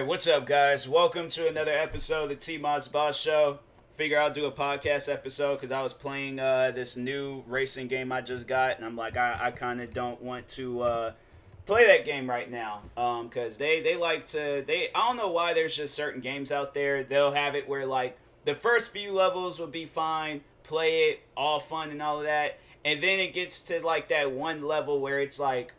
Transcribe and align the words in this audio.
right, 0.00 0.08
what's 0.08 0.26
up, 0.26 0.44
guys? 0.44 0.88
Welcome 0.88 1.28
to 1.28 1.46
another 1.46 1.70
episode 1.70 2.24
of 2.24 2.28
the 2.30 2.34
T 2.34 2.58
Moss 2.58 2.88
Boss 2.88 3.16
Show. 3.16 3.60
Figure 3.92 4.18
I'll 4.18 4.32
do 4.32 4.46
a 4.46 4.50
podcast 4.50 5.08
episode 5.12 5.54
because 5.54 5.70
I 5.70 5.82
was 5.84 5.94
playing 5.94 6.40
uh, 6.40 6.72
this 6.74 6.96
new 6.96 7.44
racing 7.46 7.86
game 7.86 8.10
I 8.10 8.20
just 8.20 8.48
got, 8.48 8.76
and 8.76 8.84
I'm 8.84 8.96
like, 8.96 9.16
I, 9.16 9.38
I 9.40 9.50
kind 9.52 9.80
of 9.80 9.94
don't 9.94 10.20
want 10.20 10.48
to 10.48 10.80
uh, 10.80 11.12
play 11.64 11.86
that 11.86 12.04
game 12.04 12.28
right 12.28 12.50
now 12.50 12.82
because 13.22 13.52
um, 13.52 13.58
they 13.60 13.82
they 13.82 13.94
like 13.94 14.26
to 14.26 14.64
they 14.66 14.88
I 14.92 15.06
don't 15.06 15.16
know 15.16 15.30
why 15.30 15.54
there's 15.54 15.76
just 15.76 15.94
certain 15.94 16.20
games 16.20 16.50
out 16.50 16.74
there 16.74 17.04
they'll 17.04 17.30
have 17.30 17.54
it 17.54 17.68
where 17.68 17.86
like 17.86 18.18
the 18.44 18.56
first 18.56 18.92
few 18.92 19.12
levels 19.12 19.60
will 19.60 19.68
be 19.68 19.86
fine, 19.86 20.40
play 20.64 21.10
it 21.10 21.20
all 21.36 21.60
fun 21.60 21.90
and 21.90 22.02
all 22.02 22.18
of 22.18 22.24
that, 22.24 22.58
and 22.84 23.00
then 23.00 23.20
it 23.20 23.32
gets 23.32 23.62
to 23.62 23.78
like 23.86 24.08
that 24.08 24.32
one 24.32 24.64
level 24.64 25.00
where 25.00 25.20
it's 25.20 25.38
like, 25.38 25.72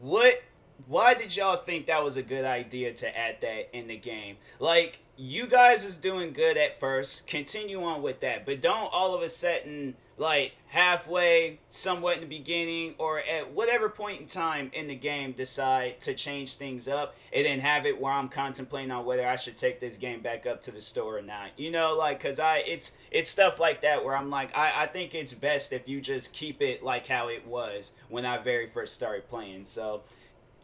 what 0.00 0.42
why 0.86 1.14
did 1.14 1.36
y'all 1.36 1.56
think 1.56 1.86
that 1.86 2.02
was 2.02 2.16
a 2.16 2.22
good 2.22 2.44
idea 2.44 2.92
to 2.94 3.18
add 3.18 3.40
that 3.40 3.76
in 3.76 3.86
the 3.86 3.96
game? 3.96 4.36
Like, 4.58 5.00
you 5.16 5.46
guys 5.46 5.84
is 5.84 5.96
doing 5.96 6.32
good 6.32 6.56
at 6.56 6.80
first. 6.80 7.26
Continue 7.26 7.82
on 7.82 8.00
with 8.00 8.20
that. 8.20 8.46
But 8.46 8.62
don't 8.62 8.90
all 8.92 9.14
of 9.14 9.20
a 9.20 9.28
sudden, 9.28 9.94
like, 10.16 10.52
halfway, 10.68 11.58
somewhat 11.68 12.14
in 12.14 12.20
the 12.20 12.26
beginning, 12.26 12.94
or 12.96 13.18
at 13.18 13.52
whatever 13.52 13.90
point 13.90 14.20
in 14.20 14.26
time 14.26 14.70
in 14.72 14.88
the 14.88 14.94
game, 14.94 15.32
decide 15.32 16.00
to 16.00 16.14
change 16.14 16.54
things 16.54 16.88
up 16.88 17.16
and 17.34 17.44
then 17.44 17.60
have 17.60 17.84
it 17.84 18.00
where 18.00 18.12
I'm 18.12 18.30
contemplating 18.30 18.90
on 18.90 19.04
whether 19.04 19.26
I 19.26 19.36
should 19.36 19.58
take 19.58 19.78
this 19.78 19.98
game 19.98 20.20
back 20.20 20.46
up 20.46 20.62
to 20.62 20.70
the 20.70 20.80
store 20.80 21.18
or 21.18 21.22
not. 21.22 21.50
You 21.58 21.70
know, 21.70 21.94
like, 21.94 22.18
cause 22.20 22.40
I, 22.40 22.58
it's, 22.58 22.92
it's 23.10 23.28
stuff 23.28 23.60
like 23.60 23.82
that 23.82 24.04
where 24.04 24.16
I'm 24.16 24.30
like, 24.30 24.56
I, 24.56 24.84
I 24.84 24.86
think 24.86 25.14
it's 25.14 25.34
best 25.34 25.72
if 25.72 25.88
you 25.88 26.00
just 26.00 26.32
keep 26.32 26.62
it 26.62 26.82
like 26.82 27.06
how 27.06 27.28
it 27.28 27.46
was 27.46 27.92
when 28.08 28.24
I 28.24 28.38
very 28.38 28.68
first 28.68 28.94
started 28.94 29.28
playing. 29.28 29.66
So, 29.66 30.02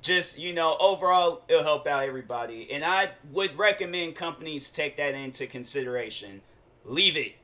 just 0.07 0.39
you 0.39 0.53
know 0.53 0.77
overall 0.79 1.43
it'll 1.49 1.63
help 1.63 1.87
out 1.87 2.05
everybody. 2.05 2.71
And 2.71 2.85
i 2.85 3.11
would 3.33 3.59
recommend 3.59 4.15
companies 4.15 4.71
take 4.71 4.97
that 4.97 5.15
into 5.15 5.47
consideration. 5.47 6.43
Leave 6.85 7.17
it. 7.17 7.35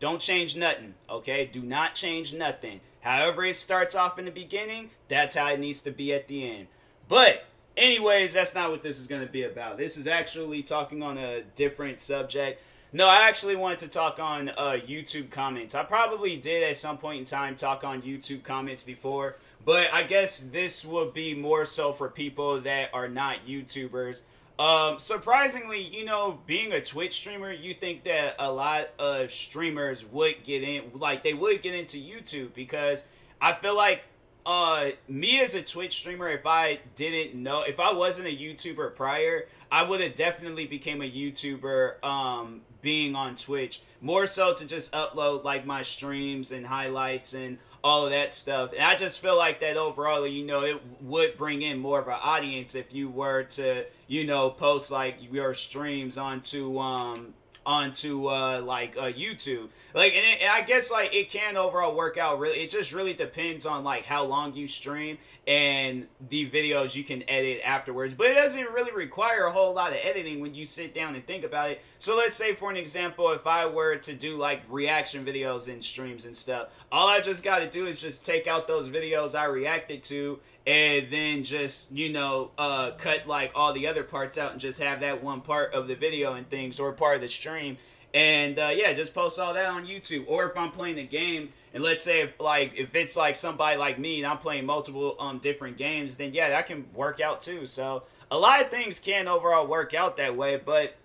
Don't 0.00 0.20
change 0.20 0.56
nothing 0.56 0.94
okay? 1.08 1.46
Do 1.46 1.62
not 1.62 1.94
change 1.94 2.34
nothing. 2.34 2.80
However 3.00 3.44
it 3.44 3.56
starts 3.56 3.94
off 3.94 4.18
in 4.18 4.24
the 4.24 4.30
beginning 4.30 4.90
that's 5.08 5.36
how 5.36 5.48
it 5.52 5.60
needs 5.60 5.82
to 5.82 5.92
be 5.92 6.12
at 6.12 6.26
the 6.26 6.50
end. 6.50 6.66
But 7.08 7.44
anyways 7.76 8.32
that's 8.32 8.54
not 8.54 8.70
what 8.70 8.82
this 8.82 8.98
is 8.98 9.06
going 9.06 9.24
to 9.24 9.32
be 9.32 9.44
about. 9.44 9.78
This 9.78 9.96
is 9.96 10.08
actually 10.08 10.64
talking 10.64 11.02
on 11.02 11.16
a 11.16 11.42
different 11.54 12.00
subject. 12.00 12.60
No, 12.92 13.06
I 13.06 13.28
actually 13.28 13.54
wanted 13.54 13.78
to 13.80 13.88
talk 13.88 14.18
on 14.18 14.48
uh, 14.48 14.78
YouTube 14.84 15.30
comments. 15.30 15.76
I 15.76 15.84
probably 15.84 16.36
did 16.36 16.64
at 16.64 16.76
some 16.76 16.98
point 16.98 17.20
in 17.20 17.24
time 17.24 17.54
talk 17.54 17.84
on 17.84 18.02
YouTube 18.02 18.42
comments 18.42 18.82
before, 18.82 19.36
but 19.64 19.92
I 19.92 20.02
guess 20.02 20.38
this 20.40 20.84
will 20.84 21.10
be 21.10 21.34
more 21.34 21.64
so 21.64 21.92
for 21.92 22.08
people 22.08 22.60
that 22.62 22.90
are 22.92 23.08
not 23.08 23.46
YouTubers. 23.46 24.22
Um, 24.58 24.98
surprisingly, 24.98 25.80
you 25.80 26.04
know, 26.04 26.38
being 26.46 26.72
a 26.72 26.82
Twitch 26.82 27.14
streamer, 27.14 27.50
you 27.50 27.72
think 27.72 28.04
that 28.04 28.36
a 28.38 28.52
lot 28.52 28.90
of 28.98 29.32
streamers 29.32 30.04
would 30.04 30.44
get 30.44 30.62
in, 30.62 30.90
like 30.94 31.22
they 31.22 31.32
would 31.32 31.62
get 31.62 31.74
into 31.74 31.96
YouTube 31.96 32.52
because 32.52 33.04
I 33.40 33.54
feel 33.54 33.74
like 33.76 34.02
uh 34.46 34.90
me 35.06 35.40
as 35.40 35.54
a 35.54 35.62
Twitch 35.62 35.98
streamer, 35.98 36.28
if 36.28 36.46
I 36.46 36.80
didn't 36.94 37.40
know, 37.42 37.62
if 37.62 37.80
I 37.80 37.92
wasn't 37.92 38.28
a 38.28 38.36
YouTuber 38.36 38.96
prior, 38.96 39.46
I 39.72 39.82
would 39.82 40.00
have 40.00 40.14
definitely 40.14 40.66
became 40.66 41.00
a 41.00 41.10
YouTuber 41.10 42.04
um 42.04 42.62
being 42.82 43.14
on 43.14 43.36
Twitch. 43.36 43.82
More 44.02 44.26
so 44.26 44.54
to 44.54 44.66
just 44.66 44.92
upload 44.92 45.44
like 45.44 45.64
my 45.64 45.82
streams 45.82 46.52
and 46.52 46.66
highlights 46.66 47.34
and 47.34 47.58
all 47.82 48.04
of 48.04 48.10
that 48.10 48.32
stuff. 48.32 48.72
And 48.72 48.82
I 48.82 48.94
just 48.94 49.20
feel 49.20 49.36
like 49.36 49.60
that 49.60 49.76
overall, 49.76 50.26
you 50.26 50.44
know, 50.44 50.62
it 50.62 50.82
would 51.00 51.36
bring 51.36 51.62
in 51.62 51.78
more 51.78 52.00
of 52.00 52.08
an 52.08 52.18
audience 52.22 52.74
if 52.74 52.92
you 52.94 53.08
were 53.08 53.44
to, 53.44 53.86
you 54.06 54.24
know, 54.24 54.50
post 54.50 54.90
like 54.90 55.16
your 55.32 55.54
streams 55.54 56.18
onto 56.18 56.78
um 56.78 57.34
onto 57.66 58.28
uh 58.28 58.60
like 58.62 58.96
uh 58.96 59.12
YouTube. 59.12 59.68
Like 59.94 60.14
and, 60.14 60.24
it, 60.24 60.42
and, 60.42 60.50
I 60.50 60.62
guess 60.62 60.90
like 60.90 61.14
it 61.14 61.30
can 61.30 61.56
overall 61.56 61.94
work 61.94 62.16
out 62.16 62.38
really 62.38 62.58
it 62.58 62.70
just 62.70 62.92
really 62.92 63.12
depends 63.12 63.66
on 63.66 63.84
like 63.84 64.04
how 64.04 64.24
long 64.24 64.54
you 64.54 64.66
stream 64.66 65.18
and 65.46 66.06
the 66.28 66.48
videos 66.48 66.94
you 66.94 67.04
can 67.04 67.28
edit 67.28 67.60
afterwards. 67.64 68.14
But 68.14 68.28
it 68.28 68.34
doesn't 68.34 68.70
really 68.72 68.92
require 68.92 69.46
a 69.46 69.52
whole 69.52 69.74
lot 69.74 69.92
of 69.92 69.98
editing 70.02 70.40
when 70.40 70.54
you 70.54 70.64
sit 70.64 70.94
down 70.94 71.14
and 71.14 71.26
think 71.26 71.44
about 71.44 71.70
it. 71.70 71.82
So 71.98 72.16
let's 72.16 72.36
say 72.36 72.54
for 72.54 72.70
an 72.70 72.76
example 72.76 73.30
if 73.32 73.46
I 73.46 73.66
were 73.66 73.96
to 73.96 74.14
do 74.14 74.36
like 74.36 74.62
reaction 74.70 75.24
videos 75.24 75.68
in 75.68 75.82
streams 75.82 76.24
and 76.24 76.34
stuff, 76.34 76.68
all 76.90 77.08
I 77.08 77.20
just 77.20 77.42
got 77.42 77.58
to 77.58 77.68
do 77.68 77.86
is 77.86 78.00
just 78.00 78.24
take 78.24 78.46
out 78.46 78.66
those 78.66 78.88
videos 78.88 79.34
I 79.34 79.44
reacted 79.44 80.02
to 80.04 80.40
and 80.66 81.10
then 81.10 81.42
just 81.42 81.90
you 81.90 82.12
know 82.12 82.50
uh, 82.58 82.92
cut 82.92 83.26
like 83.26 83.52
all 83.54 83.72
the 83.72 83.86
other 83.86 84.04
parts 84.04 84.38
out 84.38 84.52
and 84.52 84.60
just 84.60 84.80
have 84.80 85.00
that 85.00 85.22
one 85.22 85.40
part 85.40 85.72
of 85.72 85.88
the 85.88 85.94
video 85.94 86.34
and 86.34 86.48
things 86.48 86.78
or 86.78 86.92
part 86.92 87.16
of 87.16 87.22
the 87.22 87.28
stream. 87.28 87.78
And 88.12 88.58
uh, 88.58 88.70
yeah 88.74 88.92
just 88.92 89.14
post 89.14 89.38
all 89.38 89.54
that 89.54 89.66
on 89.66 89.86
youtube. 89.86 90.24
Or 90.26 90.44
if 90.50 90.56
i'm 90.56 90.72
playing 90.72 90.98
a 90.98 91.04
game 91.04 91.50
and 91.72 91.82
let's 91.82 92.02
say 92.04 92.22
if 92.22 92.40
like 92.40 92.72
if 92.76 92.94
it's 92.94 93.16
like 93.16 93.36
somebody 93.36 93.76
like 93.76 93.98
me 93.98 94.18
and 94.18 94.26
i'm 94.26 94.38
playing 94.38 94.66
multiple 94.66 95.16
um 95.20 95.38
different 95.38 95.76
games 95.76 96.16
then 96.16 96.32
yeah 96.32 96.50
that 96.50 96.66
can 96.66 96.86
work 96.92 97.20
out 97.20 97.40
too. 97.40 97.66
So 97.66 98.02
a 98.30 98.36
lot 98.36 98.60
of 98.60 98.70
things 98.70 99.00
can 99.00 99.28
overall 99.28 99.66
work 99.66 99.94
out 99.94 100.16
that 100.16 100.36
way 100.36 100.60
but 100.62 100.96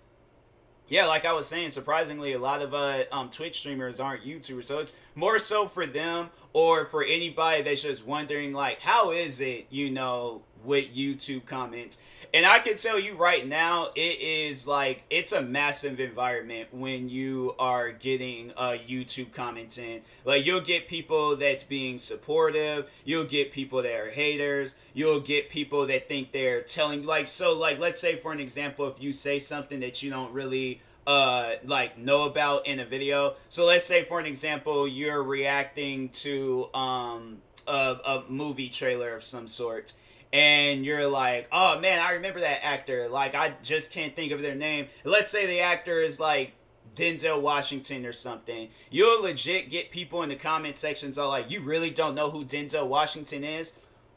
yeah, 0.88 1.06
like 1.06 1.24
I 1.24 1.32
was 1.32 1.46
saying, 1.46 1.70
surprisingly, 1.70 2.32
a 2.32 2.38
lot 2.38 2.62
of 2.62 2.72
uh, 2.72 3.04
um, 3.10 3.28
Twitch 3.28 3.58
streamers 3.58 3.98
aren't 3.98 4.24
YouTubers, 4.24 4.64
so 4.64 4.78
it's 4.78 4.96
more 5.14 5.38
so 5.38 5.66
for 5.66 5.86
them 5.86 6.30
or 6.52 6.84
for 6.84 7.02
anybody 7.02 7.62
that's 7.62 7.82
just 7.82 8.06
wondering, 8.06 8.52
like, 8.52 8.80
how 8.80 9.10
is 9.10 9.40
it, 9.40 9.66
you 9.70 9.90
know, 9.90 10.42
with 10.66 10.94
YouTube 10.94 11.46
comments? 11.46 11.98
And 12.34 12.44
I 12.44 12.58
can 12.58 12.76
tell 12.76 12.98
you 12.98 13.14
right 13.14 13.46
now, 13.46 13.90
it 13.94 14.20
is 14.20 14.66
like 14.66 15.04
it's 15.08 15.32
a 15.32 15.40
massive 15.40 16.00
environment 16.00 16.68
when 16.72 17.08
you 17.08 17.54
are 17.58 17.92
getting 17.92 18.52
uh, 18.56 18.76
YouTube 18.86 19.32
comments 19.32 19.78
in. 19.78 20.02
Like 20.24 20.44
you'll 20.44 20.60
get 20.60 20.88
people 20.88 21.36
that's 21.36 21.62
being 21.62 21.98
supportive, 21.98 22.90
you'll 23.04 23.24
get 23.24 23.52
people 23.52 23.82
that 23.82 23.94
are 23.94 24.10
haters, 24.10 24.74
you'll 24.92 25.20
get 25.20 25.48
people 25.48 25.86
that 25.86 26.08
think 26.08 26.32
they're 26.32 26.62
telling 26.62 27.06
like 27.06 27.28
so 27.28 27.56
like 27.56 27.78
let's 27.78 28.00
say 28.00 28.16
for 28.16 28.32
an 28.32 28.40
example, 28.40 28.86
if 28.88 29.00
you 29.00 29.12
say 29.12 29.38
something 29.38 29.80
that 29.80 30.02
you 30.02 30.10
don't 30.10 30.32
really 30.32 30.82
uh 31.06 31.52
like 31.64 31.96
know 31.96 32.24
about 32.24 32.66
in 32.66 32.80
a 32.80 32.84
video. 32.84 33.34
So 33.48 33.64
let's 33.64 33.86
say 33.86 34.04
for 34.04 34.18
an 34.18 34.26
example, 34.26 34.88
you're 34.88 35.22
reacting 35.22 36.08
to 36.10 36.68
um 36.74 37.38
a, 37.66 37.96
a 38.04 38.24
movie 38.28 38.68
trailer 38.68 39.14
of 39.14 39.24
some 39.24 39.48
sort 39.48 39.94
and 40.32 40.84
you're 40.84 41.06
like, 41.06 41.48
oh 41.52 41.78
man, 41.80 42.00
I 42.00 42.12
remember 42.12 42.40
that 42.40 42.64
actor. 42.64 43.08
Like, 43.08 43.34
I 43.34 43.54
just 43.62 43.90
can't 43.90 44.14
think 44.14 44.32
of 44.32 44.42
their 44.42 44.54
name. 44.54 44.86
Let's 45.04 45.30
say 45.30 45.46
the 45.46 45.60
actor 45.60 46.02
is 46.02 46.20
like 46.20 46.52
Denzel 46.94 47.40
Washington 47.40 48.06
or 48.06 48.12
something. 48.12 48.68
You'll 48.90 49.22
legit 49.22 49.70
get 49.70 49.90
people 49.90 50.22
in 50.22 50.30
the 50.30 50.36
comment 50.36 50.76
sections 50.76 51.18
all 51.18 51.28
like, 51.28 51.50
you 51.50 51.60
really 51.60 51.90
don't 51.90 52.14
know 52.14 52.30
who 52.30 52.44
Denzel 52.44 52.86
Washington 52.86 53.44
is? 53.44 53.74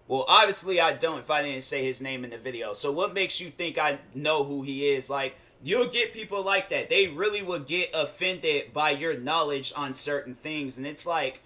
Well, 0.08 0.26
obviously 0.28 0.82
I 0.82 0.94
don't 0.94 1.20
if 1.20 1.30
I 1.30 1.44
didn't 1.44 1.64
say 1.64 1.86
his 1.86 2.02
name 2.02 2.24
in 2.24 2.32
the 2.32 2.38
video. 2.38 2.74
So 2.74 2.92
what 2.92 3.14
makes 3.14 3.40
you 3.40 3.52
think 3.52 3.78
I 3.78 4.00
know 4.16 4.44
who 4.44 4.64
he 4.64 4.88
is? 4.90 5.10
Like, 5.10 5.36
you'll 5.62 5.88
get 5.88 6.14
people 6.14 6.42
like 6.42 6.70
that. 6.70 6.90
They 6.90 7.08
really 7.08 7.44
will 7.44 7.60
get 7.60 7.92
offended 7.94 8.74
by 8.74 8.92
your 8.92 9.18
knowledge 9.18 9.72
on 9.76 9.94
certain 9.94 10.34
things. 10.34 10.78
And 10.78 10.88
it's 10.88 11.06
like, 11.06 11.44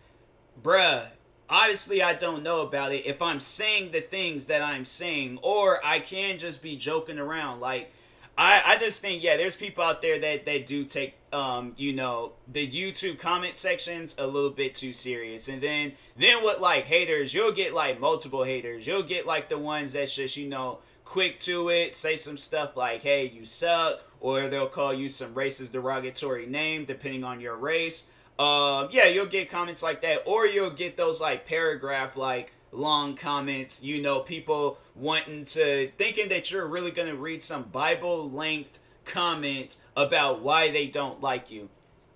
bruh, 0.62 1.07
obviously 1.53 2.01
I 2.01 2.13
don't 2.13 2.41
know 2.41 2.61
about 2.61 2.91
it 2.91 3.05
if 3.05 3.21
I'm 3.21 3.39
saying 3.39 3.91
the 3.91 4.01
things 4.01 4.47
that 4.47 4.63
I'm 4.63 4.85
saying, 4.85 5.37
or 5.43 5.85
I 5.85 5.99
can 5.99 6.39
just 6.39 6.63
be 6.63 6.75
joking 6.75 7.19
around. 7.19 7.61
Like, 7.61 7.91
I, 8.35 8.63
I 8.65 8.77
just 8.77 9.01
think, 9.03 9.21
yeah, 9.21 9.37
there's 9.37 9.55
people 9.55 9.83
out 9.83 10.01
there 10.01 10.17
that, 10.19 10.45
that 10.45 10.65
do 10.65 10.83
take, 10.83 11.13
um, 11.31 11.73
you 11.77 11.93
know, 11.93 12.31
the 12.51 12.67
YouTube 12.67 13.19
comment 13.19 13.55
sections 13.55 14.15
a 14.17 14.25
little 14.25 14.50
bit 14.50 14.73
too 14.73 14.94
serious. 14.94 15.47
And 15.47 15.61
then, 15.61 15.94
then 16.17 16.44
with 16.44 16.59
like 16.59 16.85
haters, 16.85 17.35
you'll 17.35 17.51
get 17.51 17.75
like 17.75 17.99
multiple 17.99 18.44
haters. 18.44 18.88
You'll 18.88 19.03
get 19.03 19.27
like 19.27 19.49
the 19.49 19.59
ones 19.59 19.94
that's 19.94 20.15
just, 20.15 20.35
you 20.35 20.49
know, 20.49 20.79
quick 21.06 21.38
to 21.41 21.69
it, 21.69 21.94
say 21.94 22.15
some 22.15 22.38
stuff 22.38 22.75
like, 22.75 23.03
hey, 23.03 23.27
you 23.27 23.45
suck, 23.45 24.01
or 24.19 24.47
they'll 24.47 24.65
call 24.65 24.91
you 24.91 25.07
some 25.07 25.35
racist 25.35 25.71
derogatory 25.71 26.47
name 26.47 26.85
depending 26.85 27.23
on 27.23 27.39
your 27.39 27.56
race 27.56 28.09
um, 28.39 28.89
yeah, 28.91 29.06
you'll 29.06 29.25
get 29.27 29.50
comments 29.50 29.83
like 29.83 30.01
that, 30.01 30.24
or 30.25 30.47
you'll 30.47 30.71
get 30.71 30.97
those 30.97 31.21
like 31.21 31.45
paragraph 31.45 32.18
like 32.18 32.53
long 32.71 33.15
comments. 33.15 33.83
You 33.83 34.01
know, 34.01 34.19
people 34.19 34.80
wanting 34.95 35.45
to 35.45 35.91
thinking 35.97 36.30
that 36.30 36.51
you're 36.51 36.68
really 36.68 36.91
gonna 36.91 37.15
read 37.15 37.44
some 37.44 37.63
Bible 37.63 38.30
length 38.30 38.80
comment 39.06 39.77
about 39.95 40.41
why 40.41 40.71
they 40.71 40.88
don't 40.88 41.21
like 41.21 41.51
you. 41.51 41.69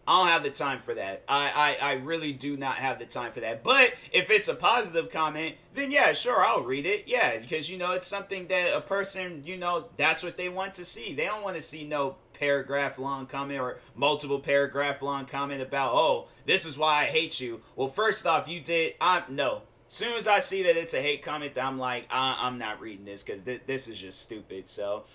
I 0.08 0.18
don't 0.18 0.30
have 0.30 0.44
the 0.44 0.50
time 0.50 0.80
for 0.80 0.94
that. 0.94 1.24
I, 1.28 1.78
I, 1.82 1.90
I 1.90 1.94
really 1.96 2.32
do 2.32 2.56
not 2.56 2.78
have 2.78 2.98
the 2.98 3.06
time 3.06 3.34
for 3.34 3.42
that. 3.42 3.62
But 3.62 3.94
if 4.14 4.30
it's 4.30 4.48
a 4.48 4.56
positive 4.56 5.10
comment, 5.12 5.56
then 5.74 5.92
yeah, 5.92 6.14
sure, 6.14 6.46
I'll 6.46 6.64
read 6.64 6.86
it. 6.86 7.04
Yeah, 7.08 7.38
because 7.38 7.70
you 7.70 7.78
know 7.78 7.92
it's 7.92 8.08
something 8.08 8.48
that 8.48 8.74
a 8.74 8.80
person, 8.80 9.44
you 9.46 9.58
know, 9.58 9.88
that's 9.98 10.24
what 10.24 10.38
they 10.38 10.48
want 10.48 10.74
to 10.76 10.86
see. 10.86 11.14
They 11.14 11.26
don't 11.26 11.44
want 11.44 11.56
to 11.56 11.62
see 11.62 11.84
no 11.84 12.16
paragraph 12.34 12.98
long 12.98 13.26
comment 13.26 13.60
or 13.60 13.80
multiple 13.96 14.40
paragraph 14.40 15.02
long 15.02 15.26
comment 15.26 15.62
about, 15.62 15.94
oh, 15.94 16.28
this 16.46 16.66
is 16.66 16.78
why 16.78 17.02
I 17.02 17.06
hate 17.06 17.42
you. 17.42 17.62
Well, 17.76 17.90
first 17.90 18.26
off, 18.26 18.48
you 18.48 18.62
did. 18.62 18.94
I'm 19.02 19.24
no. 19.30 19.64
Soon 19.90 20.18
as 20.18 20.28
I 20.28 20.40
see 20.40 20.64
that 20.64 20.78
it's 20.78 20.94
a 20.94 21.02
hate 21.02 21.22
comment, 21.22 21.58
I'm 21.58 21.80
like, 21.80 22.04
uh, 22.04 22.36
I, 22.40 22.48
am 22.48 22.58
not 22.58 22.80
reading 22.82 23.06
this 23.06 23.24
because 23.24 23.44
th- 23.44 23.62
this 23.68 23.88
is 23.88 24.00
just 24.00 24.22
stupid. 24.22 24.68
So, 24.68 25.06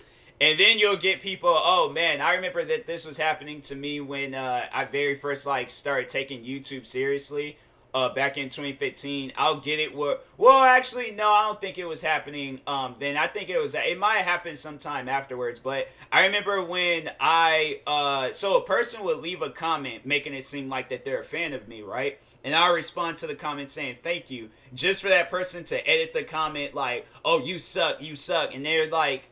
And 0.42 0.58
then 0.58 0.80
you'll 0.80 0.96
get 0.96 1.20
people, 1.20 1.54
oh 1.56 1.88
man, 1.88 2.20
I 2.20 2.34
remember 2.34 2.64
that 2.64 2.84
this 2.84 3.06
was 3.06 3.16
happening 3.16 3.60
to 3.60 3.76
me 3.76 4.00
when 4.00 4.34
uh, 4.34 4.66
I 4.74 4.86
very 4.86 5.14
first 5.14 5.46
like 5.46 5.70
started 5.70 6.08
taking 6.08 6.44
YouTube 6.44 6.84
seriously 6.84 7.58
uh, 7.94 8.08
back 8.08 8.36
in 8.36 8.48
2015. 8.48 9.34
I'll 9.36 9.60
get 9.60 9.78
it. 9.78 9.94
Where, 9.94 10.16
well, 10.36 10.58
actually, 10.58 11.12
no, 11.12 11.30
I 11.30 11.44
don't 11.46 11.60
think 11.60 11.78
it 11.78 11.84
was 11.84 12.02
happening. 12.02 12.60
Um, 12.66 12.96
then 12.98 13.16
I 13.16 13.28
think 13.28 13.50
it 13.50 13.58
was. 13.60 13.76
It 13.76 13.96
might 14.00 14.16
have 14.16 14.26
happened 14.26 14.58
sometime 14.58 15.08
afterwards. 15.08 15.60
But 15.60 15.86
I 16.10 16.26
remember 16.26 16.60
when 16.60 17.12
I, 17.20 17.78
uh, 17.86 18.32
so 18.32 18.56
a 18.56 18.64
person 18.64 19.04
would 19.04 19.18
leave 19.18 19.42
a 19.42 19.50
comment 19.50 20.04
making 20.04 20.34
it 20.34 20.42
seem 20.42 20.68
like 20.68 20.88
that 20.88 21.04
they're 21.04 21.20
a 21.20 21.24
fan 21.24 21.52
of 21.52 21.68
me, 21.68 21.82
right? 21.82 22.18
And 22.42 22.52
I'll 22.52 22.74
respond 22.74 23.16
to 23.18 23.28
the 23.28 23.36
comment 23.36 23.68
saying 23.68 23.98
thank 24.02 24.28
you, 24.28 24.48
just 24.74 25.02
for 25.02 25.08
that 25.08 25.30
person 25.30 25.62
to 25.62 25.88
edit 25.88 26.12
the 26.12 26.24
comment 26.24 26.74
like, 26.74 27.06
"Oh, 27.24 27.38
you 27.38 27.60
suck, 27.60 28.02
you 28.02 28.16
suck," 28.16 28.52
and 28.52 28.66
they're 28.66 28.90
like, 28.90 29.28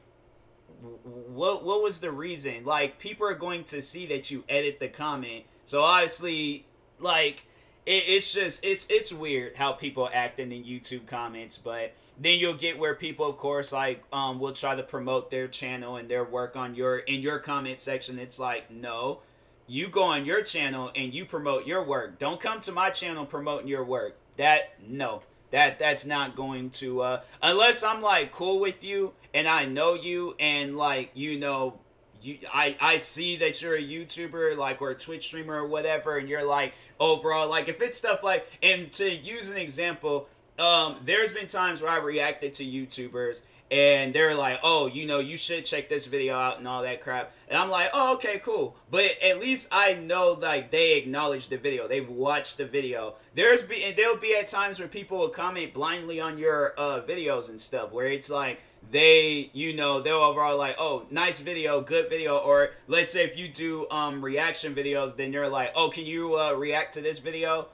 "What? 0.83 1.65
What 1.65 1.83
was 1.83 2.01
the 2.01 2.11
reason?" 2.11 2.65
Like, 2.65 2.99
people 2.99 3.27
are 3.27 3.35
going 3.35 3.65
to 3.65 3.83
see 3.83 4.07
that 4.07 4.31
you 4.31 4.45
edit 4.49 4.81
the 4.81 4.89
comment, 4.89 5.45
so 5.65 5.83
obviously, 5.83 6.67
like 6.99 7.45
it, 7.87 8.05
it's 8.07 8.33
just 8.33 8.65
it's 8.65 8.87
it's 8.91 9.13
weird 9.13 9.57
how 9.57 9.73
people 9.73 10.09
act 10.13 10.39
in 10.39 10.49
the 10.49 10.63
YouTube 10.63 11.07
comments, 11.07 11.59
but 11.59 11.93
then 12.19 12.39
you'll 12.39 12.55
get 12.55 12.79
where 12.79 12.95
people, 12.95 13.29
of 13.29 13.37
course, 13.39 13.73
like 13.73 14.03
um, 14.13 14.39
will 14.39 14.53
try 14.53 14.77
to 14.77 14.83
promote 14.83 15.31
their 15.31 15.49
channel 15.49 15.97
and 15.97 16.09
their 16.09 16.25
work 16.25 16.57
on 16.57 16.75
your 16.75 16.99
in 16.99 17.21
your 17.21 17.39
comment 17.39 17.79
section. 17.79 18.19
It's 18.19 18.39
like 18.39 18.71
no, 18.71 19.21
you 19.67 19.89
go 19.89 20.03
on 20.03 20.25
your 20.25 20.43
channel 20.43 20.91
and 20.95 21.15
you 21.15 21.25
promote 21.25 21.67
your 21.67 21.83
work. 21.83 22.19
Don't 22.19 22.41
come 22.41 22.61
to 22.61 22.73
my 22.73 22.91
channel 22.91 23.25
promoting 23.25 23.69
your 23.69 23.85
work. 23.85 24.17
That 24.37 24.75
no, 24.87 25.23
that 25.51 25.79
that's 25.79 26.07
not 26.07 26.37
going 26.37 26.71
to 26.71 27.03
uh, 27.03 27.21
unless 27.43 27.83
I'm 27.83 28.03
like 28.03 28.33
cool 28.33 28.61
with 28.61 28.83
you 28.85 29.13
and 29.35 29.47
I 29.49 29.65
know 29.65 29.95
you 29.95 30.35
and 30.39 30.77
like 30.77 31.11
you 31.15 31.39
know 31.39 31.79
you 32.23 32.39
I 32.53 32.77
I 32.81 32.97
see 32.99 33.37
that 33.37 33.61
you're 33.63 33.77
a 33.77 33.83
YouTuber 33.83 34.57
like 34.57 34.81
or 34.83 34.91
a 34.91 34.95
Twitch 34.95 35.27
streamer 35.27 35.63
or 35.63 35.67
whatever 35.67 36.19
and 36.19 36.29
you're 36.29 36.45
like 36.45 36.75
overall 36.99 37.49
like 37.49 37.69
if 37.69 37.81
it's 37.81 37.99
stuff 37.99 38.23
like 38.23 38.47
and 38.63 38.91
to 38.93 39.11
use 39.11 39.49
an 39.49 39.57
example 39.57 40.29
um 40.61 40.97
there's 41.05 41.33
been 41.33 41.47
times 41.47 41.83
where 41.83 41.91
I 41.91 41.97
reacted 41.97 42.55
to 42.55 42.65
YouTubers 42.65 43.43
and 43.71 44.13
they're 44.13 44.35
like, 44.35 44.59
"Oh, 44.65 44.87
you 44.89 45.07
know, 45.07 45.21
you 45.21 45.37
should 45.37 45.65
check 45.65 45.89
this 45.89 46.07
video 46.07 46.35
out 46.35 46.59
and 46.59 46.67
all 46.67 46.83
that 46.83 47.03
crap." 47.03 47.33
And 47.49 47.57
I'm 47.57 47.71
like, 47.71 47.91
"Oh, 47.93 48.15
okay, 48.15 48.41
cool." 48.41 48.77
But 48.91 49.11
at 49.23 49.41
least 49.41 49.69
I 49.71 49.95
know 49.95 50.33
like 50.33 50.71
they 50.71 50.97
acknowledge 50.97 51.49
the 51.49 51.57
video. 51.57 51.87
They've 51.87 52.09
watched 52.09 52.59
the 52.59 52.67
video. 52.67 53.15
There's 53.35 53.63
be 53.63 53.85
and 53.85 53.97
there'll 53.97 54.17
be 54.17 54.35
at 54.35 54.49
times 54.49 54.79
where 54.79 54.89
people 54.89 55.19
will 55.19 55.29
comment 55.29 55.73
blindly 55.73 56.21
on 56.21 56.37
your 56.39 56.75
uh 56.79 57.01
videos 57.03 57.49
and 57.49 57.61
stuff 57.61 57.93
where 57.93 58.07
it's 58.07 58.31
like 58.31 58.61
they 58.91 59.51
you 59.53 59.75
know 59.75 60.01
they're 60.01 60.15
overall 60.15 60.57
like 60.57 60.77
oh 60.79 61.05
nice 61.11 61.41
video 61.41 61.81
good 61.83 62.09
video 62.09 62.39
or 62.39 62.71
let's 62.89 63.13
say 63.13 63.25
if 63.25 63.37
you 63.37 63.47
do 63.47 63.89
um 63.91 64.25
reaction 64.25 64.75
videos 64.75 65.15
then 65.17 65.33
you're 65.33 65.49
like 65.49 65.71
oh 65.75 65.91
can 65.91 66.07
you 66.07 66.39
uh, 66.39 66.53
react 66.53 66.95
to 66.95 67.01
this 67.01 67.19
video 67.19 67.69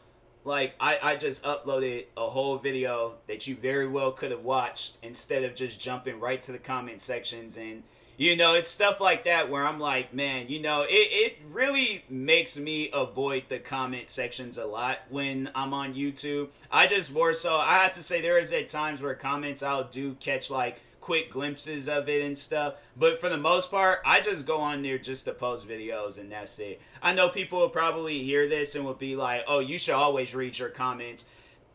like 0.47 0.75
I, 0.81 0.99
I 1.03 1.17
just 1.17 1.43
uploaded 1.43 2.07
a 2.17 2.29
whole 2.29 2.57
video 2.57 3.15
that 3.27 3.47
you 3.47 3.57
very 3.57 3.87
well 3.87 4.13
could 4.13 4.31
have 4.31 4.45
watched 4.45 4.99
instead 5.03 5.45
of 5.45 5.55
just 5.55 5.81
jumping 5.81 6.21
right 6.21 6.41
to 6.43 6.53
the 6.53 6.59
comment 6.59 7.01
sections. 7.01 7.57
And 7.57 7.83
you 8.17 8.37
know 8.37 8.55
it's 8.55 8.71
stuff 8.71 9.01
like 9.01 9.25
that 9.25 9.51
where 9.51 9.67
i'm 9.67 9.79
like 9.79 10.15
man 10.15 10.47
you 10.49 10.61
know 10.61 10.83
it, 10.83 10.89
it 10.89 11.39
really 11.51 12.03
makes 12.09 12.57
me 12.57 12.89
avoid 12.93 13.45
the 13.49 13.59
comment 13.59 14.09
sections 14.09 14.57
a 14.57 14.65
lot 14.65 14.99
when 15.11 15.51
i'm 15.55 15.75
on 15.75 15.95
youtube. 15.95 16.49
I 16.71 16.87
just 16.87 17.13
more 17.13 17.35
so 17.35 17.57
i 17.57 17.75
have 17.75 17.93
to 17.93 18.03
say 18.03 18.21
there 18.21 18.39
is 18.39 18.53
at 18.53 18.69
times 18.69 19.03
where 19.03 19.15
comments 19.15 19.63
i'll 19.63 19.85
do 19.85 20.15
catch 20.15 20.51
like 20.51 20.81
quick 21.07 21.31
glimpses 21.31 21.89
of 21.89 22.09
it 22.09 22.21
and 22.25 22.37
stuff. 22.37 22.75
But 22.97 23.21
for 23.21 23.29
the 23.29 23.37
most 23.37 23.71
part, 23.71 24.01
I 24.05 24.21
just 24.21 24.45
go 24.45 24.59
on 24.59 24.83
there 24.83 24.99
just 24.99 25.25
to 25.27 25.33
post 25.33 25.69
videos 25.69 26.19
and 26.19 26.33
that's 26.33 26.59
it. 26.59 26.81
I 27.01 27.13
know 27.13 27.29
people 27.29 27.61
will 27.61 27.69
probably 27.69 28.25
hear 28.25 28.49
this 28.49 28.75
and 28.75 28.85
will 28.85 28.93
be 28.93 29.15
like, 29.15 29.45
oh, 29.47 29.61
you 29.61 29.79
should 29.79 29.95
always 29.95 30.35
read 30.35 30.59
your 30.59 30.69
comments. 30.69 31.25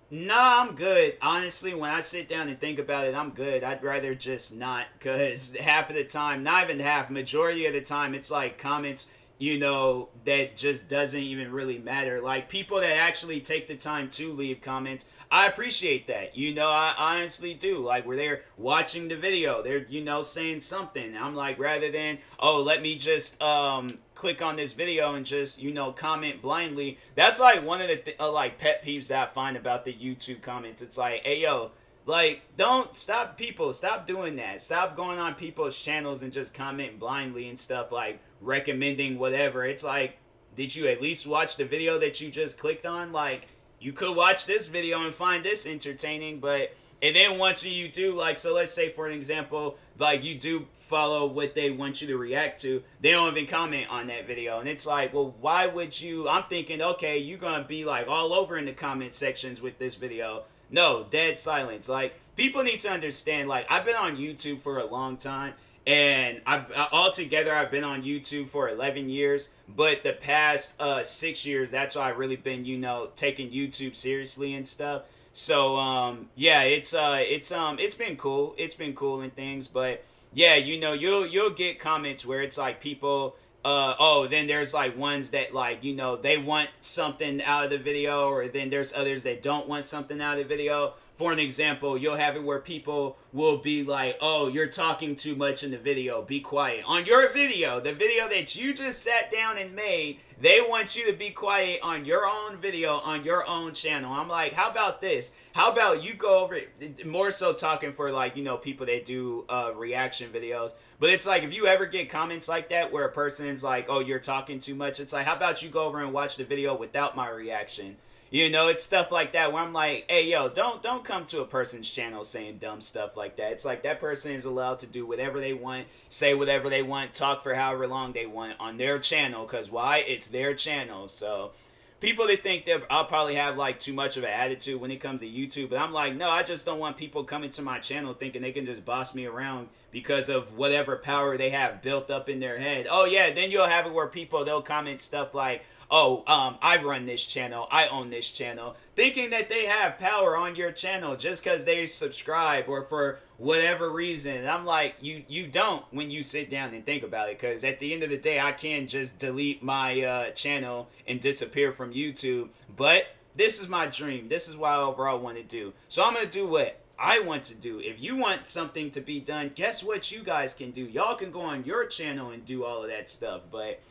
Nah, 0.10 0.62
I'm 0.62 0.75
good. 0.75 1.16
Honestly, 1.22 1.74
when 1.74 1.92
I 1.92 2.01
sit 2.01 2.28
down 2.28 2.50
and 2.50 2.60
think 2.60 2.78
about 2.78 3.07
it, 3.07 3.16
I'm 3.16 3.30
good. 3.30 3.63
I'd 3.63 3.81
rather 3.81 4.13
just 4.13 4.54
not 4.54 4.88
because 5.00 5.56
half 5.62 5.89
of 5.89 5.95
the 5.95 6.04
time, 6.04 6.44
not 6.44 6.66
even 6.66 6.81
half, 6.81 7.10
majority 7.10 7.66
of 7.68 7.72
the 7.74 7.80
time, 7.80 8.13
it's 8.13 8.31
like 8.31 8.57
comments 8.57 9.07
you 9.41 9.57
know, 9.57 10.09
that 10.23 10.55
just 10.55 10.88
doesn't 10.88 11.19
even 11.19 11.51
really 11.51 11.79
matter. 11.79 12.21
Like 12.21 12.47
people 12.47 12.79
that 12.79 12.97
actually 12.97 13.41
take 13.41 13.67
the 13.67 13.75
time 13.75 14.07
to 14.09 14.31
leave 14.33 14.61
comments, 14.61 15.05
I 15.31 15.47
appreciate 15.47 16.05
that. 16.07 16.38
You 16.38 16.53
know, 16.53 16.69
I 16.69 16.93
honestly 16.95 17.55
do. 17.55 17.79
Like 17.79 18.05
we're 18.05 18.17
there 18.17 18.43
watching 18.55 19.07
the 19.07 19.15
video, 19.15 19.63
they're 19.63 19.88
you 19.88 20.03
know 20.03 20.21
saying 20.21 20.59
something. 20.59 21.17
I'm 21.17 21.33
like 21.33 21.57
rather 21.57 21.91
than 21.91 22.19
oh 22.39 22.61
let 22.61 22.83
me 22.83 22.95
just 22.95 23.41
um 23.41 23.97
click 24.13 24.43
on 24.43 24.57
this 24.57 24.73
video 24.73 25.15
and 25.15 25.25
just 25.25 25.59
you 25.59 25.73
know 25.73 25.91
comment 25.91 26.44
blindly. 26.44 26.99
That's 27.15 27.39
like 27.39 27.65
one 27.65 27.81
of 27.81 27.87
the 27.87 27.97
th- 27.97 28.17
uh, 28.19 28.31
like 28.31 28.59
pet 28.59 28.85
peeves 28.85 29.07
that 29.07 29.29
I 29.29 29.31
find 29.31 29.57
about 29.57 29.85
the 29.85 29.94
YouTube 29.94 30.44
comments. 30.44 30.83
It's 30.83 30.99
like 30.99 31.23
hey 31.23 31.39
yo 31.39 31.71
like, 32.11 32.41
don't 32.57 32.93
stop 32.93 33.37
people. 33.37 33.71
Stop 33.73 34.05
doing 34.05 34.35
that. 34.35 34.61
Stop 34.61 34.95
going 34.95 35.17
on 35.17 35.33
people's 35.33 35.79
channels 35.79 36.21
and 36.21 36.31
just 36.31 36.53
commenting 36.53 36.99
blindly 36.99 37.47
and 37.47 37.57
stuff 37.57 37.91
like 37.91 38.19
recommending 38.41 39.17
whatever. 39.17 39.63
It's 39.65 39.83
like, 39.83 40.17
did 40.55 40.75
you 40.75 40.87
at 40.87 41.01
least 41.01 41.25
watch 41.25 41.55
the 41.55 41.63
video 41.63 41.97
that 41.99 42.19
you 42.19 42.29
just 42.29 42.59
clicked 42.59 42.85
on? 42.85 43.13
Like, 43.13 43.47
you 43.79 43.93
could 43.93 44.15
watch 44.15 44.45
this 44.45 44.67
video 44.67 45.03
and 45.03 45.13
find 45.13 45.43
this 45.43 45.65
entertaining, 45.65 46.41
but 46.41 46.73
and 47.01 47.15
then 47.15 47.38
once 47.38 47.63
you 47.63 47.88
do 47.88 48.13
like 48.13 48.38
so 48.38 48.53
let's 48.53 48.71
say 48.71 48.89
for 48.89 49.07
an 49.07 49.13
example 49.13 49.77
like 49.98 50.24
you 50.24 50.36
do 50.36 50.65
follow 50.74 51.25
what 51.25 51.56
they 51.56 51.71
want 51.71 52.01
you 52.01 52.07
to 52.07 52.18
react 52.18 52.62
to 52.62 52.81
they 53.00 53.12
don't 53.12 53.36
even 53.36 53.48
comment 53.48 53.88
on 53.89 54.07
that 54.07 54.27
video 54.27 54.59
and 54.59 54.69
it's 54.69 54.86
like 54.86 55.13
well 55.13 55.33
why 55.42 55.65
would 55.65 56.00
you 56.00 56.27
i'm 56.30 56.44
thinking 56.44 56.81
okay 56.81 57.18
you're 57.18 57.38
gonna 57.38 57.63
be 57.63 57.86
like 57.86 58.07
all 58.07 58.33
over 58.33 58.57
in 58.57 58.65
the 58.65 58.74
comment 58.74 59.13
sections 59.13 59.62
with 59.62 59.77
this 59.80 59.95
video 59.95 60.44
no, 60.71 61.06
dead 61.09 61.38
silence. 61.38 61.89
Like 61.89 62.15
people 62.36 62.63
need 62.63 62.80
to 62.80 62.89
understand. 62.89 63.50
Like 63.50 63.69
I've 63.69 63.86
been 63.86 63.95
on 63.95 64.15
YouTube 64.15 64.59
for 64.59 64.80
a 64.80 64.86
long 64.86 65.18
time, 65.18 65.54
and 65.86 66.42
I've 66.45 66.71
altogether 66.92 67.54
I've 67.54 67.71
been 67.71 67.83
on 67.83 68.04
YouTube 68.04 68.47
for 68.47 68.69
11 68.69 69.09
years. 69.09 69.50
But 69.68 70.04
the 70.04 70.13
past 70.13 70.80
uh, 70.80 71.04
six 71.04 71.45
years, 71.45 71.69
that's 71.69 71.95
why 71.95 72.09
I've 72.09 72.18
really 72.18 72.38
been, 72.38 72.65
you 72.65 72.77
know, 72.77 73.09
taking 73.15 73.52
YouTube 73.52 73.95
seriously 73.95 74.54
and 74.56 74.66
stuff. 74.66 75.04
So 75.33 75.78
um, 75.78 76.30
yeah, 76.35 76.64
it's 76.64 76.94
uh, 76.94 77.19
it's 77.19 77.52
um, 77.52 77.80
it's 77.80 77.95
been 77.95 78.18
cool. 78.18 78.56
It's 78.57 78.76
been 78.76 78.94
cool 78.94 79.21
and 79.21 79.33
things, 79.33 79.68
but 79.68 80.04
yeah, 80.33 80.56
you 80.56 80.80
know, 80.80 80.94
you'll 80.94 81.26
you'll 81.26 81.52
get 81.52 81.80
comments 81.80 82.26
where 82.26 82.42
it's 82.42 82.57
like 82.57 82.81
people 82.81 83.35
uh 83.64 83.94
oh 84.00 84.26
then 84.26 84.47
there's 84.47 84.73
like 84.73 84.97
ones 84.97 85.30
that 85.31 85.54
like 85.54 85.83
you 85.83 85.94
know 85.95 86.16
they 86.16 86.35
want 86.35 86.68
something 86.80 87.44
out 87.44 87.64
of 87.64 87.69
the 87.69 87.78
video 87.78 88.28
or 88.28 88.47
then 88.47 88.71
there's 88.71 88.92
others 88.92 89.21
that 89.21 89.42
don't 89.42 89.68
want 89.68 89.83
something 89.83 90.19
out 90.19 90.40
of 90.40 90.40
the 90.40 90.56
video 90.56 90.94
for 91.21 91.31
an 91.31 91.37
example, 91.37 91.99
you'll 91.99 92.16
have 92.16 92.35
it 92.35 92.44
where 92.44 92.57
people 92.57 93.16
will 93.31 93.59
be 93.59 93.83
like, 93.83 94.18
oh, 94.21 94.47
you're 94.47 94.66
talking 94.66 95.16
too 95.16 95.35
much 95.35 95.63
in 95.63 95.69
the 95.69 95.78
video, 95.78 96.23
be 96.23 96.40
quiet. 96.40 96.83
On 96.87 97.06
your 97.06 97.31
video, 97.31 97.80
the 97.80 97.94
video 97.94 98.28
that 98.28 98.56
you 98.56 98.73
just 98.73 99.04
sat 99.04 99.30
down 99.30 99.59
and 99.59 99.75
made, 99.75 100.18
they 100.40 100.61
want 100.61 100.95
you 100.95 101.06
to 101.06 101.13
be 101.16 101.30
quiet 101.30 101.80
on 101.83 102.06
your 102.06 102.25
own 102.25 102.57
video, 102.57 102.95
on 102.95 103.23
your 103.23 103.47
own 103.47 103.71
channel. 103.75 104.11
I'm 104.11 104.28
like, 104.28 104.54
how 104.54 104.71
about 104.71 104.99
this? 104.99 105.31
How 105.54 105.71
about 105.71 106.01
you 106.01 106.16
go 106.16 106.40
over, 106.40 106.59
more 107.06 107.30
so 107.30 107.54
talking 107.54 107.92
for 107.92 108.11
like, 108.11 108.35
you 108.35 108.44
know, 108.44 108.57
people 108.57 108.87
that 108.87 109.06
do 109.06 109.45
uh, 109.47 109.73
reaction 109.75 110.31
videos. 110.31 110.73
But 110.99 111.11
it's 111.11 111.28
like, 111.28 111.44
if 111.44 111.54
you 111.54 111.68
ever 111.68 111.85
get 111.85 112.09
comments 112.09 112.47
like 112.47 112.69
that 112.69 112.92
where 112.92 113.06
a 113.06 113.11
person's 113.11 113.63
like, 113.63 113.85
oh, 113.90 113.99
you're 113.99 114.18
talking 114.18 114.57
too 114.57 114.73
much, 114.73 114.99
it's 114.99 115.13
like, 115.13 115.28
how 115.28 115.35
about 115.35 115.61
you 115.61 115.69
go 115.69 115.85
over 115.85 116.01
and 116.01 116.13
watch 116.13 116.37
the 116.37 116.45
video 116.45 116.75
without 116.75 117.16
my 117.16 117.30
reaction? 117.30 117.97
You 118.31 118.50
know, 118.50 118.69
it's 118.69 118.81
stuff 118.81 119.11
like 119.11 119.33
that 119.33 119.52
where 119.52 119.61
I'm 119.61 119.73
like, 119.73 120.06
hey, 120.09 120.30
yo, 120.30 120.47
don't 120.47 120.81
don't 120.81 121.04
come 121.04 121.26
to 121.26 121.42
a 121.42 121.45
person's 121.45 121.92
channel 121.92 122.23
saying 122.23 122.59
dumb 122.59 122.80
stuff 122.80 123.18
like 123.18 123.35
that. 123.35 123.52
It's 123.52 123.66
like 123.66 123.83
that 123.83 124.00
person 124.00 124.31
is 124.31 124.45
allowed 124.45 124.80
to 124.80 124.88
do 124.88 125.06
whatever 125.06 125.42
they 125.42 125.52
want, 125.52 125.88
say 126.07 126.33
whatever 126.33 126.69
they 126.69 126.81
want, 126.81 127.14
talk 127.14 127.44
for 127.44 127.54
however 127.54 127.88
long 127.88 128.14
they 128.14 128.26
want 128.26 128.56
on 128.57 128.78
their 128.78 129.00
channel. 129.00 129.45
Cause 129.45 129.69
why? 129.69 129.97
It's 129.97 130.28
their 130.28 130.54
channel. 130.54 131.09
So 131.09 131.52
people 132.00 132.26
that 132.28 132.42
think 132.42 132.64
that 132.66 132.83
I'll 132.90 133.04
probably 133.04 133.35
have 133.35 133.57
like 133.57 133.80
too 133.80 133.92
much 133.92 134.16
of 134.16 134.23
an 134.23 134.30
attitude 134.30 134.80
when 134.80 134.92
it 134.92 135.02
comes 135.02 135.19
to 135.19 135.28
YouTube, 135.28 135.69
but 135.69 135.80
I'm 135.80 135.92
like, 135.92 136.16
no, 136.16 136.30
I 136.30 136.44
just 136.44 136.66
don't 136.66 136.80
want 136.80 136.95
people 136.95 137.26
coming 137.26 137.50
to 137.52 137.61
my 137.61 137.80
channel 137.80 138.14
thinking 138.14 138.42
they 138.42 138.54
can 138.54 138.66
just 138.66 138.85
boss 138.85 139.14
me 139.14 139.26
around 139.26 139.68
because 139.92 140.30
of 140.30 140.57
whatever 140.57 140.95
power 140.95 141.38
they 141.38 141.50
have 141.50 141.81
built 141.81 142.09
up 142.09 142.30
in 142.30 142.40
their 142.40 142.57
head. 142.57 142.88
Oh 142.90 143.04
yeah, 143.04 143.33
then 143.33 143.52
you'll 143.52 143.68
have 143.68 143.85
it 143.85 143.94
where 143.94 144.07
people 144.07 144.45
they'll 144.45 144.61
comment 144.61 145.02
stuff 145.02 145.35
like, 145.35 145.64
oh, 145.92 146.24
um, 146.26 146.57
I 146.62 146.81
run 146.81 147.06
this 147.06 147.26
channel, 147.26 147.68
I 147.69 147.88
own 147.88 148.10
this 148.10 148.31
channel, 148.31 148.78
thinking 148.95 149.30
that 149.31 149.50
they 149.50 149.66
have 149.66 150.00
power 150.00 150.38
on 150.38 150.56
your 150.56 150.71
channel 150.71 151.18
just 151.18 151.44
because 151.44 151.66
they 151.66 151.86
subscribe 151.86 152.66
or 152.69 152.81
for 152.81 153.19
whatever 153.38 153.90
reason. 153.90 154.38
And 154.38 154.50
I'm 154.50 154.66
like, 154.66 154.95
you 155.02 155.24
you 155.28 155.48
don't 155.48 155.83
when 155.92 156.10
you 156.10 156.24
sit 156.24 156.50
down 156.50 156.74
and 156.74 156.86
think 156.86 157.04
about 157.04 157.30
it, 157.30 157.40
because 157.40 157.64
at 157.64 157.80
the 157.80 157.94
end 157.94 158.04
of 158.04 158.10
the 158.10 158.18
day, 158.18 158.40
I 158.40 158.54
can 158.54 158.88
just 158.88 159.19
delete 159.19 159.62
my 159.62 160.02
uh, 160.02 160.30
channel 160.31 160.90
and 161.06 161.19
disappear 161.19 161.74
from 161.74 161.94
YouTube. 161.94 162.50
But 162.76 163.07
this 163.36 163.60
is 163.60 163.68
my 163.68 163.88
dream. 163.88 164.30
This 164.30 164.48
is 164.48 164.56
what 164.56 164.71
I 164.71 164.78
overall 164.78 165.19
want 165.19 165.38
to 165.38 165.44
do. 165.44 165.74
So 165.90 166.04
I'm 166.04 166.14
gonna 166.14 166.26
do 166.26 166.48
what 166.48 166.80
I 166.98 167.19
want 167.19 167.44
to 167.45 167.56
do. 167.56 167.80
If 167.80 168.02
you 168.02 168.16
want 168.16 168.45
something 168.45 168.92
to 168.92 169.02
be 169.02 169.19
done, 169.19 169.52
guess 169.56 169.83
what 169.83 170.12
you 170.12 170.24
guys 170.24 170.54
can 170.54 170.71
do? 170.71 170.83
Y'all 170.83 171.16
can 171.16 171.31
go 171.31 171.42
on 171.42 171.66
your 171.66 171.86
channel 171.86 172.30
and 172.30 172.45
do 172.45 172.64
all 172.64 172.83
of 172.83 172.90
that 172.90 173.10
stuff. 173.10 173.42
But 173.52 173.81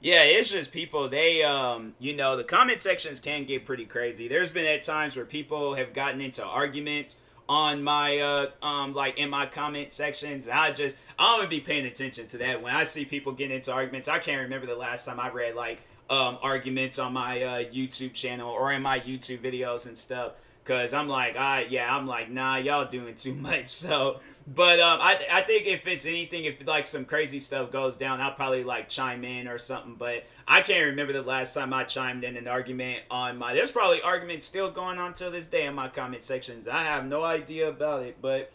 yeah, 0.00 0.22
it's 0.22 0.48
just 0.48 0.70
people, 0.70 1.08
they, 1.08 1.42
um, 1.42 1.94
you 1.98 2.14
know, 2.14 2.36
the 2.36 2.44
comment 2.44 2.80
sections 2.80 3.18
can 3.18 3.44
get 3.44 3.64
pretty 3.64 3.84
crazy. 3.84 4.28
There's 4.28 4.50
been 4.50 4.66
at 4.66 4.82
times 4.82 5.16
where 5.16 5.24
people 5.24 5.74
have 5.74 5.92
gotten 5.92 6.20
into 6.20 6.44
arguments 6.44 7.16
on 7.48 7.82
my, 7.82 8.18
uh, 8.18 8.50
um, 8.64 8.94
like 8.94 9.18
in 9.18 9.28
my 9.28 9.46
comment 9.46 9.90
sections. 9.90 10.48
I 10.48 10.70
just, 10.70 10.98
I'm 11.18 11.38
gonna 11.38 11.48
be 11.48 11.60
paying 11.60 11.86
attention 11.86 12.28
to 12.28 12.38
that. 12.38 12.62
When 12.62 12.74
I 12.74 12.84
see 12.84 13.04
people 13.04 13.32
getting 13.32 13.56
into 13.56 13.72
arguments, 13.72 14.06
I 14.06 14.18
can't 14.18 14.42
remember 14.42 14.66
the 14.66 14.76
last 14.76 15.04
time 15.04 15.18
I 15.18 15.30
read 15.30 15.56
like, 15.56 15.80
um, 16.08 16.38
arguments 16.42 16.98
on 16.98 17.12
my, 17.12 17.42
uh, 17.42 17.64
YouTube 17.64 18.12
channel 18.12 18.50
or 18.50 18.72
in 18.72 18.82
my 18.82 19.00
YouTube 19.00 19.38
videos 19.38 19.86
and 19.86 19.98
stuff. 19.98 20.32
Cause 20.64 20.92
I'm 20.92 21.08
like, 21.08 21.34
I 21.36 21.62
yeah, 21.70 21.96
I'm 21.96 22.06
like, 22.06 22.30
nah, 22.30 22.56
y'all 22.56 22.84
doing 22.84 23.14
too 23.14 23.34
much. 23.48 23.68
So, 23.68 24.20
but 24.54 24.80
um, 24.80 24.98
I 25.02 25.20
I 25.30 25.42
think 25.42 25.66
if 25.66 25.86
it's 25.86 26.06
anything, 26.06 26.44
if 26.44 26.66
like 26.66 26.86
some 26.86 27.04
crazy 27.04 27.38
stuff 27.38 27.70
goes 27.70 27.96
down, 27.96 28.20
I'll 28.20 28.32
probably 28.32 28.64
like 28.64 28.88
chime 28.88 29.22
in 29.22 29.46
or 29.46 29.58
something. 29.58 29.94
But 29.94 30.24
I 30.46 30.62
can't 30.62 30.86
remember 30.86 31.12
the 31.12 31.22
last 31.22 31.52
time 31.52 31.74
I 31.74 31.84
chimed 31.84 32.24
in 32.24 32.34
an 32.36 32.48
argument 32.48 33.00
on 33.10 33.36
my. 33.36 33.52
There's 33.52 33.72
probably 33.72 34.00
arguments 34.00 34.46
still 34.46 34.70
going 34.70 34.98
on 34.98 35.12
till 35.12 35.30
this 35.30 35.48
day 35.48 35.66
in 35.66 35.74
my 35.74 35.88
comment 35.88 36.22
sections. 36.22 36.66
I 36.66 36.82
have 36.84 37.04
no 37.04 37.24
idea 37.24 37.68
about 37.68 38.04
it. 38.04 38.18
But, 38.22 38.50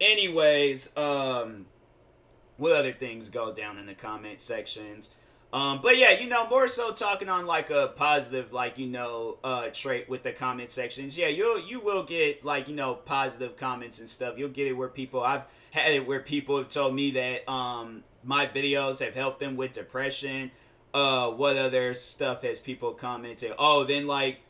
anyways, 0.00 0.94
um, 0.98 1.64
what 2.58 2.72
other 2.72 2.92
things 2.92 3.30
go 3.30 3.50
down 3.50 3.78
in 3.78 3.86
the 3.86 3.94
comment 3.94 4.42
sections? 4.42 5.10
Um, 5.52 5.80
but 5.82 5.96
yeah, 5.96 6.10
you 6.10 6.28
know, 6.28 6.46
more 6.48 6.68
so 6.68 6.92
talking 6.92 7.28
on 7.28 7.46
like 7.46 7.70
a 7.70 7.92
positive, 7.96 8.52
like 8.52 8.76
you 8.76 8.86
know, 8.86 9.38
uh, 9.42 9.68
trait 9.72 10.08
with 10.08 10.22
the 10.22 10.32
comment 10.32 10.68
sections. 10.68 11.16
Yeah, 11.16 11.28
you'll 11.28 11.58
you 11.58 11.80
will 11.80 12.02
get 12.02 12.44
like 12.44 12.68
you 12.68 12.74
know 12.74 12.94
positive 12.94 13.56
comments 13.56 13.98
and 13.98 14.08
stuff. 14.08 14.34
You'll 14.36 14.50
get 14.50 14.66
it 14.66 14.74
where 14.74 14.88
people 14.88 15.22
I've 15.22 15.46
had 15.70 15.92
it 15.92 16.06
where 16.06 16.20
people 16.20 16.58
have 16.58 16.68
told 16.68 16.94
me 16.94 17.12
that 17.12 17.50
um 17.50 18.04
my 18.24 18.46
videos 18.46 19.02
have 19.02 19.14
helped 19.14 19.38
them 19.38 19.56
with 19.56 19.72
depression. 19.72 20.50
Uh, 20.92 21.30
what 21.30 21.56
other 21.56 21.94
stuff 21.94 22.42
has 22.42 22.60
people 22.60 22.92
commented? 22.92 23.52
Oh, 23.58 23.84
then 23.84 24.06
like 24.06 24.40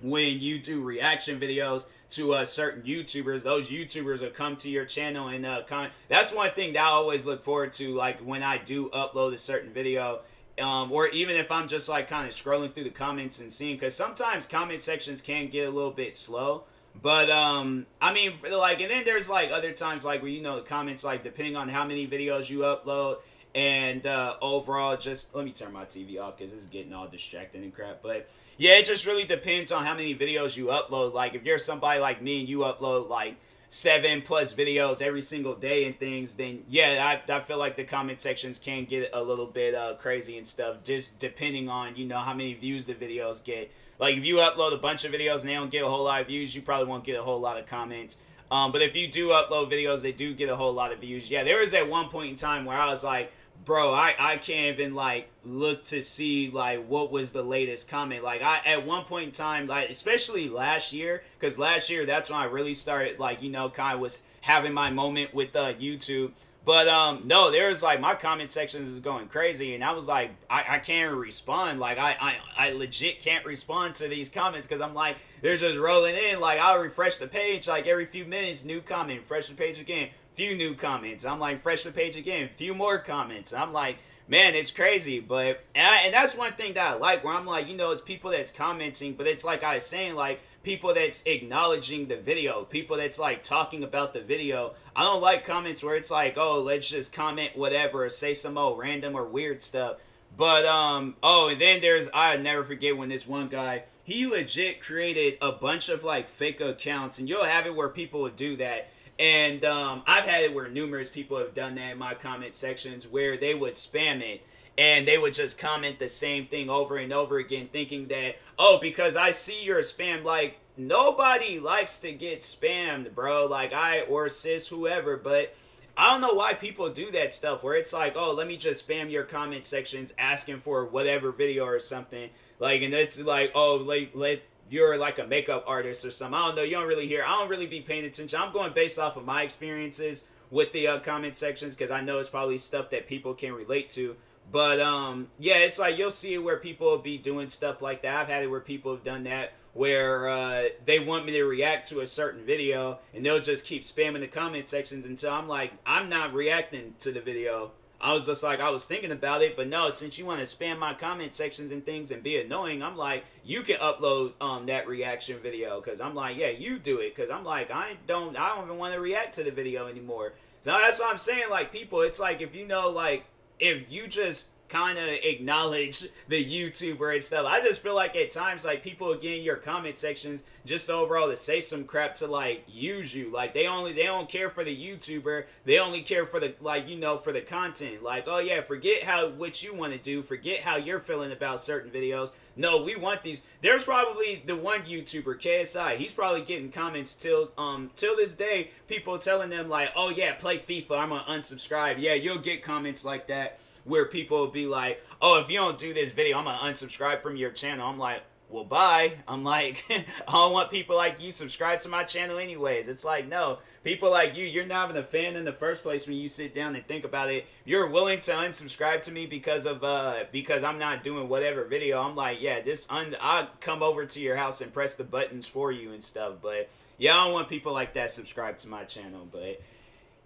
when 0.00 0.40
you 0.40 0.58
do 0.58 0.82
reaction 0.82 1.40
videos 1.40 1.86
to 2.10 2.34
uh, 2.34 2.44
certain 2.44 2.82
YouTubers, 2.82 3.42
those 3.42 3.70
YouTubers 3.70 4.20
will 4.20 4.30
come 4.30 4.56
to 4.56 4.70
your 4.70 4.84
channel 4.84 5.28
and 5.28 5.44
uh, 5.44 5.62
comment. 5.66 5.92
That's 6.08 6.32
one 6.32 6.52
thing 6.52 6.74
that 6.74 6.82
I 6.82 6.88
always 6.88 7.26
look 7.26 7.42
forward 7.42 7.72
to, 7.72 7.94
like 7.94 8.20
when 8.20 8.42
I 8.42 8.58
do 8.58 8.90
upload 8.90 9.32
a 9.32 9.38
certain 9.38 9.72
video. 9.72 10.20
Um, 10.60 10.90
or 10.90 11.06
even 11.08 11.36
if 11.36 11.52
I'm 11.52 11.68
just 11.68 11.88
like 11.88 12.08
kind 12.08 12.26
of 12.26 12.32
scrolling 12.32 12.74
through 12.74 12.84
the 12.84 12.90
comments 12.90 13.38
and 13.38 13.52
seeing, 13.52 13.76
because 13.76 13.94
sometimes 13.94 14.44
comment 14.44 14.80
sections 14.82 15.22
can 15.22 15.48
get 15.48 15.68
a 15.68 15.70
little 15.70 15.92
bit 15.92 16.16
slow. 16.16 16.64
But 17.00 17.30
um, 17.30 17.86
I 18.00 18.12
mean, 18.12 18.32
like, 18.50 18.80
and 18.80 18.90
then 18.90 19.04
there's 19.04 19.30
like 19.30 19.52
other 19.52 19.72
times 19.72 20.04
like 20.04 20.20
where 20.20 20.30
you 20.30 20.42
know 20.42 20.56
the 20.56 20.66
comments 20.66 21.04
like 21.04 21.22
depending 21.22 21.54
on 21.54 21.68
how 21.68 21.84
many 21.84 22.08
videos 22.08 22.50
you 22.50 22.60
upload 22.60 23.18
and 23.54 24.06
uh, 24.06 24.34
overall, 24.40 24.96
just 24.96 25.34
let 25.34 25.44
me 25.44 25.52
turn 25.52 25.72
my 25.72 25.84
TV 25.84 26.20
off 26.20 26.36
because 26.36 26.52
it's 26.52 26.66
getting 26.66 26.92
all 26.92 27.08
distracting 27.08 27.62
and 27.62 27.74
crap. 27.74 28.02
But 28.02 28.28
yeah, 28.56 28.72
it 28.72 28.86
just 28.86 29.06
really 29.06 29.24
depends 29.24 29.72
on 29.72 29.84
how 29.84 29.94
many 29.94 30.14
videos 30.14 30.56
you 30.56 30.66
upload. 30.66 31.14
Like 31.14 31.34
if 31.34 31.44
you're 31.44 31.58
somebody 31.58 32.00
like 32.00 32.22
me 32.22 32.40
and 32.40 32.48
you 32.48 32.58
upload 32.58 33.08
like 33.08 33.36
seven 33.70 34.22
plus 34.22 34.52
videos 34.52 35.02
every 35.02 35.22
single 35.22 35.54
day 35.54 35.84
and 35.84 35.98
things, 35.98 36.34
then 36.34 36.64
yeah, 36.68 37.20
I, 37.28 37.32
I 37.32 37.40
feel 37.40 37.58
like 37.58 37.76
the 37.76 37.84
comment 37.84 38.18
sections 38.18 38.58
can 38.58 38.84
get 38.84 39.10
a 39.12 39.22
little 39.22 39.46
bit 39.46 39.74
uh, 39.74 39.94
crazy 39.94 40.36
and 40.38 40.46
stuff, 40.46 40.82
just 40.84 41.18
depending 41.18 41.68
on 41.68 41.96
you 41.96 42.06
know 42.06 42.18
how 42.18 42.34
many 42.34 42.54
views 42.54 42.86
the 42.86 42.94
videos 42.94 43.42
get. 43.42 43.70
Like 43.98 44.16
if 44.16 44.24
you 44.24 44.36
upload 44.36 44.74
a 44.74 44.78
bunch 44.78 45.04
of 45.04 45.12
videos 45.12 45.40
and 45.40 45.48
they 45.48 45.54
don't 45.54 45.70
get 45.70 45.82
a 45.82 45.88
whole 45.88 46.04
lot 46.04 46.20
of 46.20 46.26
views, 46.26 46.54
you 46.54 46.62
probably 46.62 46.86
won't 46.86 47.04
get 47.04 47.18
a 47.18 47.22
whole 47.22 47.40
lot 47.40 47.58
of 47.58 47.66
comments. 47.66 48.18
Um, 48.50 48.72
but 48.72 48.82
if 48.82 48.96
you 48.96 49.08
do 49.08 49.28
upload 49.28 49.70
videos, 49.70 50.00
they 50.00 50.12
do 50.12 50.34
get 50.34 50.48
a 50.48 50.56
whole 50.56 50.72
lot 50.72 50.92
of 50.92 51.00
views. 51.00 51.30
Yeah, 51.30 51.44
there 51.44 51.58
was 51.58 51.74
at 51.74 51.88
one 51.88 52.08
point 52.08 52.30
in 52.30 52.36
time 52.36 52.64
where 52.64 52.78
I 52.78 52.88
was 52.90 53.04
like, 53.04 53.30
bro, 53.68 53.92
I, 53.92 54.14
I 54.18 54.38
can't 54.38 54.78
even 54.78 54.94
like 54.94 55.28
look 55.44 55.84
to 55.84 56.00
see 56.00 56.50
like 56.50 56.86
what 56.88 57.12
was 57.12 57.32
the 57.32 57.42
latest 57.42 57.86
comment. 57.86 58.24
Like 58.24 58.42
I 58.42 58.60
at 58.64 58.86
one 58.86 59.04
point 59.04 59.26
in 59.26 59.30
time, 59.30 59.66
like 59.66 59.90
especially 59.90 60.48
last 60.48 60.94
year, 60.94 61.22
because 61.38 61.58
last 61.58 61.90
year 61.90 62.06
that's 62.06 62.30
when 62.30 62.40
I 62.40 62.44
really 62.44 62.72
started 62.72 63.20
like 63.20 63.42
you 63.42 63.50
know 63.50 63.68
kind 63.68 63.94
of 63.94 64.00
was 64.00 64.22
having 64.40 64.72
my 64.72 64.90
moment 64.90 65.34
with 65.34 65.54
uh, 65.54 65.74
YouTube. 65.74 66.32
But 66.64 66.88
um 66.88 67.22
no, 67.26 67.50
there's 67.50 67.82
like 67.82 68.00
my 68.00 68.14
comment 68.14 68.48
sections 68.48 68.88
is 68.88 69.00
going 69.00 69.28
crazy, 69.28 69.74
and 69.74 69.84
I 69.84 69.92
was 69.92 70.08
like, 70.08 70.30
I, 70.48 70.64
I 70.66 70.78
can't 70.78 71.14
respond. 71.14 71.78
Like 71.78 71.98
I, 71.98 72.16
I 72.18 72.36
I 72.68 72.72
legit 72.72 73.20
can't 73.20 73.44
respond 73.44 73.96
to 73.96 74.08
these 74.08 74.30
comments 74.30 74.66
because 74.66 74.80
I'm 74.80 74.94
like 74.94 75.18
they're 75.42 75.58
just 75.58 75.76
rolling 75.76 76.16
in. 76.16 76.40
Like 76.40 76.58
I'll 76.58 76.78
refresh 76.78 77.18
the 77.18 77.28
page 77.28 77.68
like 77.68 77.86
every 77.86 78.06
few 78.06 78.24
minutes, 78.24 78.64
new 78.64 78.80
comment, 78.80 79.20
refresh 79.20 79.48
the 79.48 79.54
page 79.54 79.78
again, 79.78 80.08
few 80.38 80.54
new 80.54 80.72
comments. 80.72 81.24
I'm 81.24 81.40
like, 81.40 81.60
fresh 81.60 81.82
the 81.82 81.90
page 81.90 82.16
again, 82.16 82.48
few 82.48 82.72
more 82.72 82.98
comments. 83.00 83.52
I'm 83.52 83.72
like, 83.72 83.98
man, 84.28 84.54
it's 84.54 84.70
crazy. 84.70 85.18
But 85.18 85.64
and, 85.74 85.84
I, 85.84 85.96
and, 86.02 86.14
that's 86.14 86.36
one 86.36 86.52
thing 86.52 86.74
that 86.74 86.92
I 86.92 86.94
like, 86.94 87.24
where 87.24 87.34
I'm 87.34 87.44
like, 87.44 87.66
you 87.66 87.76
know, 87.76 87.90
it's 87.90 88.00
people 88.00 88.30
that's 88.30 88.52
commenting, 88.52 89.14
but 89.14 89.26
it's 89.26 89.44
like 89.44 89.64
I 89.64 89.74
was 89.74 89.84
saying, 89.84 90.14
like 90.14 90.40
people 90.62 90.94
that's 90.94 91.24
acknowledging 91.26 92.06
the 92.06 92.16
video, 92.16 92.62
people 92.62 92.98
that's 92.98 93.18
like 93.18 93.42
talking 93.42 93.82
about 93.82 94.12
the 94.12 94.20
video. 94.20 94.74
I 94.94 95.02
don't 95.02 95.20
like 95.20 95.44
comments 95.44 95.82
where 95.82 95.96
it's 95.96 96.10
like, 96.10 96.38
oh, 96.38 96.60
let's 96.60 96.88
just 96.88 97.12
comment 97.12 97.56
whatever, 97.56 98.04
or 98.04 98.08
say 98.08 98.32
some 98.32 98.56
old 98.56 98.78
random 98.78 99.16
or 99.16 99.24
weird 99.24 99.60
stuff. 99.60 99.96
But 100.36 100.64
um, 100.66 101.16
oh, 101.20 101.48
and 101.48 101.60
then 101.60 101.80
there's 101.80 102.08
I 102.14 102.36
never 102.36 102.62
forget 102.62 102.96
when 102.96 103.08
this 103.08 103.26
one 103.26 103.48
guy 103.48 103.82
he 104.04 104.26
legit 104.26 104.80
created 104.80 105.36
a 105.42 105.50
bunch 105.50 105.88
of 105.88 106.04
like 106.04 106.28
fake 106.28 106.60
accounts, 106.60 107.18
and 107.18 107.28
you'll 107.28 107.44
have 107.44 107.66
it 107.66 107.74
where 107.74 107.88
people 107.88 108.20
would 108.20 108.36
do 108.36 108.56
that 108.58 108.88
and 109.18 109.64
um, 109.64 110.02
I've 110.06 110.24
had 110.24 110.44
it 110.44 110.54
where 110.54 110.68
numerous 110.68 111.08
people 111.08 111.38
have 111.38 111.54
done 111.54 111.74
that 111.74 111.92
in 111.92 111.98
my 111.98 112.14
comment 112.14 112.54
sections 112.54 113.06
where 113.06 113.36
they 113.36 113.54
would 113.54 113.74
spam 113.74 114.20
it 114.20 114.42
and 114.76 115.08
they 115.08 115.18
would 115.18 115.32
just 115.32 115.58
comment 115.58 115.98
the 115.98 116.08
same 116.08 116.46
thing 116.46 116.70
over 116.70 116.98
and 116.98 117.12
over 117.12 117.38
again, 117.38 117.68
thinking 117.72 118.06
that, 118.08 118.36
oh, 118.58 118.78
because 118.80 119.16
I 119.16 119.32
see 119.32 119.64
your 119.64 119.80
spam, 119.80 120.22
like, 120.22 120.58
nobody 120.76 121.58
likes 121.58 121.98
to 121.98 122.12
get 122.12 122.40
spammed, 122.40 123.12
bro. 123.12 123.46
Like, 123.46 123.72
I 123.72 124.02
or 124.02 124.28
sis, 124.28 124.68
whoever, 124.68 125.16
but. 125.16 125.54
I 126.00 126.12
don't 126.12 126.20
know 126.20 126.34
why 126.34 126.54
people 126.54 126.90
do 126.90 127.10
that 127.10 127.32
stuff 127.32 127.64
where 127.64 127.74
it's 127.74 127.92
like, 127.92 128.14
oh, 128.14 128.32
let 128.32 128.46
me 128.46 128.56
just 128.56 128.86
spam 128.86 129.10
your 129.10 129.24
comment 129.24 129.64
sections 129.64 130.14
asking 130.16 130.60
for 130.60 130.84
whatever 130.84 131.32
video 131.32 131.64
or 131.64 131.80
something. 131.80 132.30
Like, 132.60 132.82
and 132.82 132.94
it's 132.94 133.18
like, 133.20 133.50
oh, 133.56 133.78
let, 133.78 134.16
let 134.16 134.44
you're 134.70 134.96
like 134.96 135.18
a 135.18 135.26
makeup 135.26 135.64
artist 135.66 136.04
or 136.04 136.10
something. 136.10 136.34
I 136.34 136.46
don't 136.46 136.56
know. 136.56 136.62
You 136.62 136.72
don't 136.72 136.88
really 136.88 137.08
hear. 137.08 137.24
I 137.24 137.38
don't 137.38 137.48
really 137.48 137.66
be 137.66 137.80
paying 137.80 138.04
attention. 138.04 138.40
I'm 138.40 138.52
going 138.52 138.72
based 138.72 138.98
off 138.98 139.16
of 139.16 139.24
my 139.24 139.42
experiences 139.42 140.26
with 140.50 140.72
the 140.72 140.88
uh, 140.88 140.98
comment 141.00 141.36
sections 141.36 141.74
because 141.74 141.90
I 141.90 142.00
know 142.00 142.18
it's 142.18 142.28
probably 142.28 142.58
stuff 142.58 142.90
that 142.90 143.06
people 143.06 143.34
can 143.34 143.52
relate 143.52 143.90
to. 143.90 144.16
But 144.50 144.80
um, 144.80 145.28
yeah, 145.38 145.58
it's 145.58 145.78
like 145.78 145.98
you'll 145.98 146.10
see 146.10 146.38
where 146.38 146.56
people 146.56 146.96
be 146.98 147.18
doing 147.18 147.48
stuff 147.48 147.82
like 147.82 148.02
that. 148.02 148.16
I've 148.16 148.28
had 148.28 148.42
it 148.42 148.46
where 148.46 148.60
people 148.60 148.92
have 148.94 149.02
done 149.02 149.24
that 149.24 149.52
where 149.78 150.28
uh, 150.28 150.64
they 150.86 150.98
want 150.98 151.24
me 151.24 151.32
to 151.32 151.44
react 151.44 151.88
to 151.88 152.00
a 152.00 152.06
certain 152.06 152.44
video 152.44 152.98
and 153.14 153.24
they'll 153.24 153.40
just 153.40 153.64
keep 153.64 153.82
spamming 153.82 154.20
the 154.20 154.26
comment 154.26 154.66
sections 154.66 155.06
until 155.06 155.32
I'm 155.32 155.46
like, 155.46 155.72
I'm 155.86 156.08
not 156.08 156.34
reacting 156.34 156.94
to 156.98 157.12
the 157.12 157.20
video. 157.20 157.70
I 158.00 158.12
was 158.12 158.26
just 158.26 158.44
like, 158.44 158.60
I 158.60 158.70
was 158.70 158.86
thinking 158.86 159.10
about 159.10 159.42
it, 159.42 159.56
but 159.56 159.68
no, 159.68 159.90
since 159.90 160.18
you 160.18 160.24
want 160.24 160.38
to 160.38 160.44
spam 160.44 160.78
my 160.78 160.94
comment 160.94 161.32
sections 161.32 161.72
and 161.72 161.84
things 161.84 162.12
and 162.12 162.22
be 162.22 162.40
annoying, 162.40 162.80
I'm 162.82 162.96
like, 162.96 163.24
you 163.44 163.62
can 163.62 163.76
upload 163.78 164.34
um 164.40 164.66
that 164.66 164.86
reaction 164.86 165.38
video 165.40 165.80
because 165.80 166.00
I'm 166.00 166.14
like, 166.14 166.36
yeah, 166.36 166.50
you 166.50 166.78
do 166.78 166.98
it 166.98 167.14
because 167.14 167.30
I'm 167.30 167.44
like, 167.44 167.70
I 167.70 167.96
don't, 168.06 168.36
I 168.36 168.54
don't 168.54 168.66
even 168.66 168.78
want 168.78 168.94
to 168.94 169.00
react 169.00 169.34
to 169.34 169.42
the 169.42 169.50
video 169.50 169.88
anymore. 169.88 170.34
So 170.60 170.70
that's 170.72 171.00
what 171.00 171.10
I'm 171.10 171.18
saying. 171.18 171.50
Like 171.50 171.72
people, 171.72 172.02
it's 172.02 172.20
like 172.20 172.40
if 172.40 172.54
you 172.54 172.66
know, 172.66 172.88
like 172.90 173.24
if 173.58 173.90
you 173.90 174.06
just 174.06 174.50
kind 174.68 174.98
of 174.98 175.08
acknowledge 175.08 176.06
the 176.28 176.44
YouTuber 176.44 177.14
and 177.14 177.22
stuff. 177.22 177.46
I 177.46 177.60
just 177.60 177.80
feel 177.80 177.94
like 177.94 178.16
at 178.16 178.30
times, 178.30 178.64
like 178.64 178.82
people 178.82 179.14
get 179.14 179.38
in 179.38 179.42
your 179.42 179.56
comment 179.56 179.96
sections 179.96 180.42
just 180.64 180.90
overall 180.90 181.28
to 181.28 181.36
say 181.36 181.60
some 181.60 181.84
crap 181.84 182.14
to 182.16 182.26
like 182.26 182.64
use 182.68 183.14
you. 183.14 183.32
Like 183.32 183.54
they 183.54 183.66
only 183.66 183.92
they 183.92 184.04
don't 184.04 184.28
care 184.28 184.50
for 184.50 184.64
the 184.64 184.76
YouTuber. 184.76 185.44
They 185.64 185.78
only 185.78 186.02
care 186.02 186.26
for 186.26 186.40
the 186.40 186.54
like 186.60 186.88
you 186.88 186.96
know 186.96 187.16
for 187.16 187.32
the 187.32 187.40
content. 187.40 188.02
Like 188.02 188.24
oh 188.26 188.38
yeah, 188.38 188.60
forget 188.60 189.02
how 189.02 189.30
what 189.30 189.62
you 189.62 189.74
want 189.74 189.92
to 189.92 189.98
do. 189.98 190.22
Forget 190.22 190.60
how 190.60 190.76
you're 190.76 191.00
feeling 191.00 191.32
about 191.32 191.60
certain 191.60 191.90
videos. 191.90 192.30
No, 192.56 192.82
we 192.82 192.96
want 192.96 193.22
these. 193.22 193.42
There's 193.62 193.84
probably 193.84 194.42
the 194.44 194.56
one 194.56 194.82
YouTuber 194.82 195.40
KSI. 195.40 195.96
He's 195.96 196.12
probably 196.12 196.42
getting 196.42 196.70
comments 196.70 197.14
till 197.14 197.52
um 197.56 197.90
till 197.96 198.16
this 198.16 198.34
day. 198.34 198.70
People 198.86 199.18
telling 199.18 199.50
them 199.50 199.68
like 199.68 199.90
oh 199.96 200.10
yeah, 200.10 200.34
play 200.34 200.58
FIFA. 200.58 200.98
I'm 200.98 201.08
gonna 201.10 201.24
unsubscribe. 201.28 201.96
Yeah, 201.98 202.14
you'll 202.14 202.38
get 202.38 202.62
comments 202.62 203.04
like 203.04 203.28
that 203.28 203.60
where 203.84 204.06
people 204.06 204.46
be 204.48 204.66
like, 204.66 205.02
"Oh, 205.20 205.40
if 205.40 205.50
you 205.50 205.58
don't 205.58 205.78
do 205.78 205.94
this 205.94 206.10
video, 206.10 206.38
I'm 206.38 206.44
gonna 206.44 206.58
unsubscribe 206.70 207.20
from 207.20 207.36
your 207.36 207.50
channel." 207.50 207.88
I'm 207.88 207.98
like, 207.98 208.22
well, 208.50 208.64
bye. 208.64 209.12
I'm 209.26 209.44
like, 209.44 209.84
I 209.90 210.04
don't 210.32 210.52
want 210.52 210.70
people 210.70 210.96
like 210.96 211.20
you 211.20 211.30
subscribe 211.30 211.80
to 211.80 211.88
my 211.88 212.04
channel 212.04 212.38
anyways. 212.38 212.88
It's 212.88 213.04
like, 213.04 213.28
no, 213.28 213.58
people 213.84 214.10
like 214.10 214.34
you, 214.34 214.46
you're 214.46 214.66
not 214.66 214.88
even 214.88 215.02
a 215.02 215.04
fan 215.04 215.36
in 215.36 215.44
the 215.44 215.52
first 215.52 215.82
place 215.82 216.06
when 216.06 216.16
you 216.16 216.28
sit 216.28 216.54
down 216.54 216.74
and 216.74 216.86
think 216.86 217.04
about 217.04 217.30
it. 217.30 217.46
You're 217.64 217.88
willing 217.88 218.20
to 218.20 218.32
unsubscribe 218.32 219.02
to 219.02 219.12
me 219.12 219.26
because 219.26 219.66
of 219.66 219.84
uh 219.84 220.24
because 220.32 220.64
I'm 220.64 220.78
not 220.78 221.02
doing 221.02 221.28
whatever 221.28 221.64
video. 221.64 222.00
I'm 222.00 222.16
like, 222.16 222.38
yeah, 222.40 222.60
just 222.60 222.90
un- 222.90 223.16
I'll 223.20 223.48
come 223.60 223.82
over 223.82 224.06
to 224.06 224.20
your 224.20 224.36
house 224.36 224.60
and 224.60 224.72
press 224.72 224.94
the 224.94 225.04
buttons 225.04 225.46
for 225.46 225.70
you 225.70 225.92
and 225.92 226.02
stuff. 226.02 226.34
But 226.40 226.70
yeah, 226.96 227.16
I 227.16 227.24
don't 227.24 227.32
want 227.32 227.48
people 227.48 227.72
like 227.72 227.94
that 227.94 228.10
subscribe 228.10 228.58
to 228.58 228.68
my 228.68 228.84
channel. 228.84 229.26
But 229.30 229.60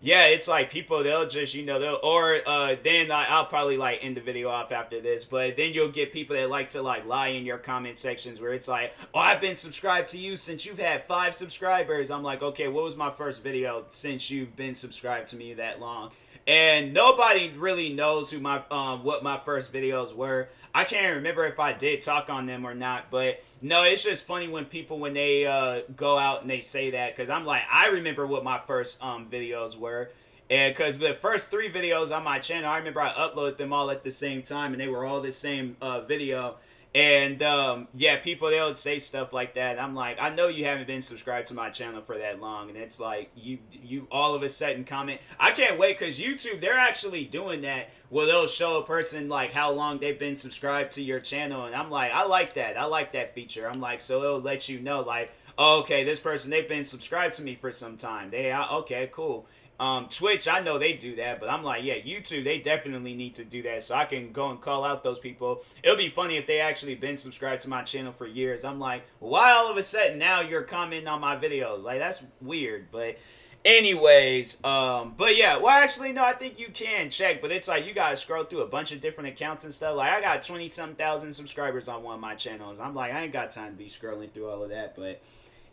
yeah, 0.05 0.25
it's 0.27 0.49
like 0.49 0.69
people 0.69 1.05
they'll 1.05 1.29
just 1.29 1.55
you 1.55 1.65
know 1.65 1.79
they'll 1.79 2.01
or 2.03 2.41
uh 2.45 2.75
then 2.83 3.13
I, 3.13 3.27
I'll 3.27 3.47
probably 3.47 3.77
like 3.77 4.01
end 4.03 4.17
the 4.17 4.21
video 4.21 4.49
off 4.49 4.73
after 4.73 5.01
this, 5.01 5.25
but 5.25 5.57
then 5.57 5.73
you'll 5.73 5.93
get 5.93 6.13
people 6.13 6.35
that 6.35 6.51
like 6.51 6.71
to 6.71 6.83
like 6.83 7.07
lie 7.07 7.29
in 7.29 7.47
your 7.47 7.59
comment 7.59 7.97
sections 7.97 8.41
where 8.41 8.53
it's 8.53 8.67
like, 8.67 8.95
oh, 9.15 9.21
I've 9.21 9.41
been 9.41 9.55
subscribed 9.55 10.09
to 10.09 10.19
you 10.19 10.37
since 10.37 10.67
you've 10.67 10.81
had 10.81 11.05
five 11.07 11.37
subscribers. 11.37 12.11
I'm 12.11 12.25
like, 12.25 12.43
okay, 12.43 12.67
what 12.67 12.83
was 12.83 12.97
my 12.97 13.11
first 13.11 13.45
video 13.45 13.85
since 13.91 14.29
you've 14.29 14.57
been 14.57 14.75
subscribed 14.75 15.29
to 15.29 15.37
me 15.37 15.55
that 15.55 15.81
long? 15.81 16.11
And 16.47 16.93
nobody 16.93 17.51
really 17.57 17.93
knows 17.93 18.31
who 18.31 18.41
my 18.41 18.63
um 18.71 19.05
what 19.05 19.23
my 19.23 19.39
first 19.45 19.73
videos 19.73 20.15
were. 20.15 20.49
I 20.75 20.85
can't 20.85 21.17
remember 21.17 21.45
if 21.47 21.61
I 21.61 21.73
did 21.73 22.01
talk 22.01 22.31
on 22.31 22.47
them 22.47 22.65
or 22.65 22.75
not, 22.75 23.11
but 23.11 23.43
no, 23.61 23.85
it's 23.85 24.03
just 24.03 24.25
funny 24.25 24.49
when 24.49 24.65
people 24.65 24.99
when 24.99 25.15
they 25.15 25.47
uh 25.47 25.83
go 25.97 26.19
out 26.19 26.43
and 26.43 26.51
they 26.51 26.61
say 26.61 26.91
that 26.93 27.15
because 27.15 27.31
I'm 27.31 27.45
like 27.45 27.63
I 27.71 27.89
remember 27.89 28.27
what 28.27 28.45
my 28.45 28.59
first 28.59 29.03
um 29.03 29.27
videos 29.27 29.77
were. 29.77 30.11
And 30.51 30.75
because 30.75 30.99
the 30.99 31.15
first 31.15 31.51
three 31.51 31.71
videos 31.71 32.15
on 32.15 32.25
my 32.25 32.39
channel, 32.39 32.69
I 32.69 32.77
remember 32.77 33.01
I 33.01 33.13
uploaded 33.13 33.57
them 33.57 33.73
all 33.73 33.91
at 33.91 34.03
the 34.03 34.11
same 34.11 34.43
time, 34.43 34.73
and 34.73 34.81
they 34.81 34.89
were 34.89 35.07
all 35.07 35.23
the 35.23 35.33
same 35.33 35.77
uh, 35.81 36.03
video. 36.03 36.57
And 36.95 37.43
um, 37.43 37.89
yeah, 37.95 38.17
people 38.19 38.51
they'll 38.51 38.75
say 38.75 38.99
stuff 38.99 39.33
like 39.33 39.55
that. 39.55 39.79
I'm 39.79 39.95
like, 39.95 40.19
I 40.21 40.29
know 40.29 40.49
you 40.49 40.67
haven't 40.67 40.87
been 40.87 41.01
subscribed 41.01 41.47
to 41.47 41.55
my 41.55 41.71
channel 41.71 42.03
for 42.03 42.19
that 42.19 42.39
long, 42.39 42.69
and 42.69 42.77
it's 42.77 43.01
like 43.01 43.31
you 43.35 43.59
you 43.73 44.07
all 44.11 44.35
of 44.35 44.43
a 44.43 44.49
sudden 44.51 44.85
comment. 44.85 45.19
I 45.41 45.53
can't 45.53 45.79
wait 45.79 45.99
because 45.99 46.19
YouTube 46.19 46.61
they're 46.61 46.79
actually 46.79 47.25
doing 47.25 47.63
that 47.63 47.89
where 48.11 48.27
they'll 48.27 48.47
show 48.47 48.79
a 48.79 48.85
person 48.85 49.31
like 49.31 49.55
how 49.55 49.73
long 49.73 50.01
they've 50.01 50.19
been 50.19 50.35
subscribed 50.35 50.91
to 50.93 51.03
your 51.03 51.19
channel, 51.19 51.65
and 51.65 51.75
I'm 51.75 51.91
like, 51.91 52.13
I 52.13 52.27
like 52.27 52.55
that. 52.55 52.77
I 52.77 52.85
like 52.85 53.13
that 53.13 53.35
feature. 53.35 53.71
I'm 53.71 53.81
like, 53.81 54.03
so 54.03 54.23
it'll 54.23 54.41
let 54.41 54.69
you 54.69 54.79
know 54.79 55.01
like, 55.01 55.33
oh, 55.57 55.81
okay, 55.81 56.05
this 56.05 56.21
person 56.21 56.51
they've 56.51 56.69
been 56.69 56.85
subscribed 56.85 57.37
to 57.37 57.43
me 57.43 57.55
for 57.55 57.73
some 57.73 57.97
time. 57.97 58.31
They 58.31 58.53
okay, 58.53 59.09
cool. 59.11 59.47
Um, 59.83 60.07
Twitch, 60.09 60.47
I 60.47 60.61
know 60.61 60.79
they 60.79 60.93
do 60.93 61.17
that, 61.17 61.41
but 61.41 61.51
I'm 61.51 61.65
like, 61.65 61.83
yeah, 61.83 61.95
YouTube, 61.95 62.45
they 62.45 62.61
definitely 62.61 63.15
need 63.15 63.35
to 63.35 63.45
do 63.45 63.63
that 63.63 63.83
so 63.83 63.97
I 63.97 64.05
can 64.05 64.31
go 64.31 64.49
and 64.51 64.61
call 64.61 64.85
out 64.85 65.03
those 65.03 65.19
people. 65.19 65.65
It'll 65.83 65.97
be 65.97 66.09
funny 66.09 66.37
if 66.37 66.47
they 66.47 66.61
actually 66.61 66.95
been 66.95 67.17
subscribed 67.17 67.63
to 67.63 67.69
my 67.69 67.83
channel 67.83 68.13
for 68.13 68.25
years. 68.25 68.65
I'm 68.65 68.79
like, 68.79 69.03
why 69.19 69.51
all 69.51 69.69
of 69.69 69.77
a 69.77 69.83
sudden 69.83 70.21
now 70.21 70.41
you're 70.41 70.63
commenting 70.63 71.09
on 71.09 71.21
my 71.21 71.35
videos? 71.35 71.83
Like, 71.83 71.99
that's 71.99 72.23
weird, 72.41 72.93
but 72.93 73.19
anyways, 73.65 74.63
um, 74.63 75.15
but 75.17 75.37
yeah, 75.37 75.57
well, 75.57 75.71
actually, 75.71 76.13
no, 76.13 76.23
I 76.23 76.35
think 76.35 76.61
you 76.61 76.69
can 76.73 77.11
check, 77.11 77.43
but 77.43 77.51
it's 77.51 77.67
like 77.67 77.85
you 77.85 77.93
gotta 77.93 78.15
scroll 78.15 78.45
through 78.45 78.61
a 78.61 78.69
bunch 78.69 78.93
of 78.93 79.01
different 79.01 79.31
accounts 79.31 79.65
and 79.65 79.75
stuff. 79.75 79.97
Like, 79.97 80.13
I 80.13 80.21
got 80.21 80.43
20 80.43 80.71
some 80.71 80.95
thousand 80.95 81.33
subscribers 81.33 81.89
on 81.89 82.05
one 82.05 82.15
of 82.15 82.21
my 82.21 82.37
channels. 82.37 82.79
I'm 82.79 82.95
like, 82.95 83.13
I 83.13 83.25
ain't 83.25 83.33
got 83.33 83.51
time 83.51 83.73
to 83.73 83.77
be 83.77 83.87
scrolling 83.87 84.31
through 84.31 84.49
all 84.49 84.63
of 84.63 84.71
that, 84.71 84.95
but 84.95 85.21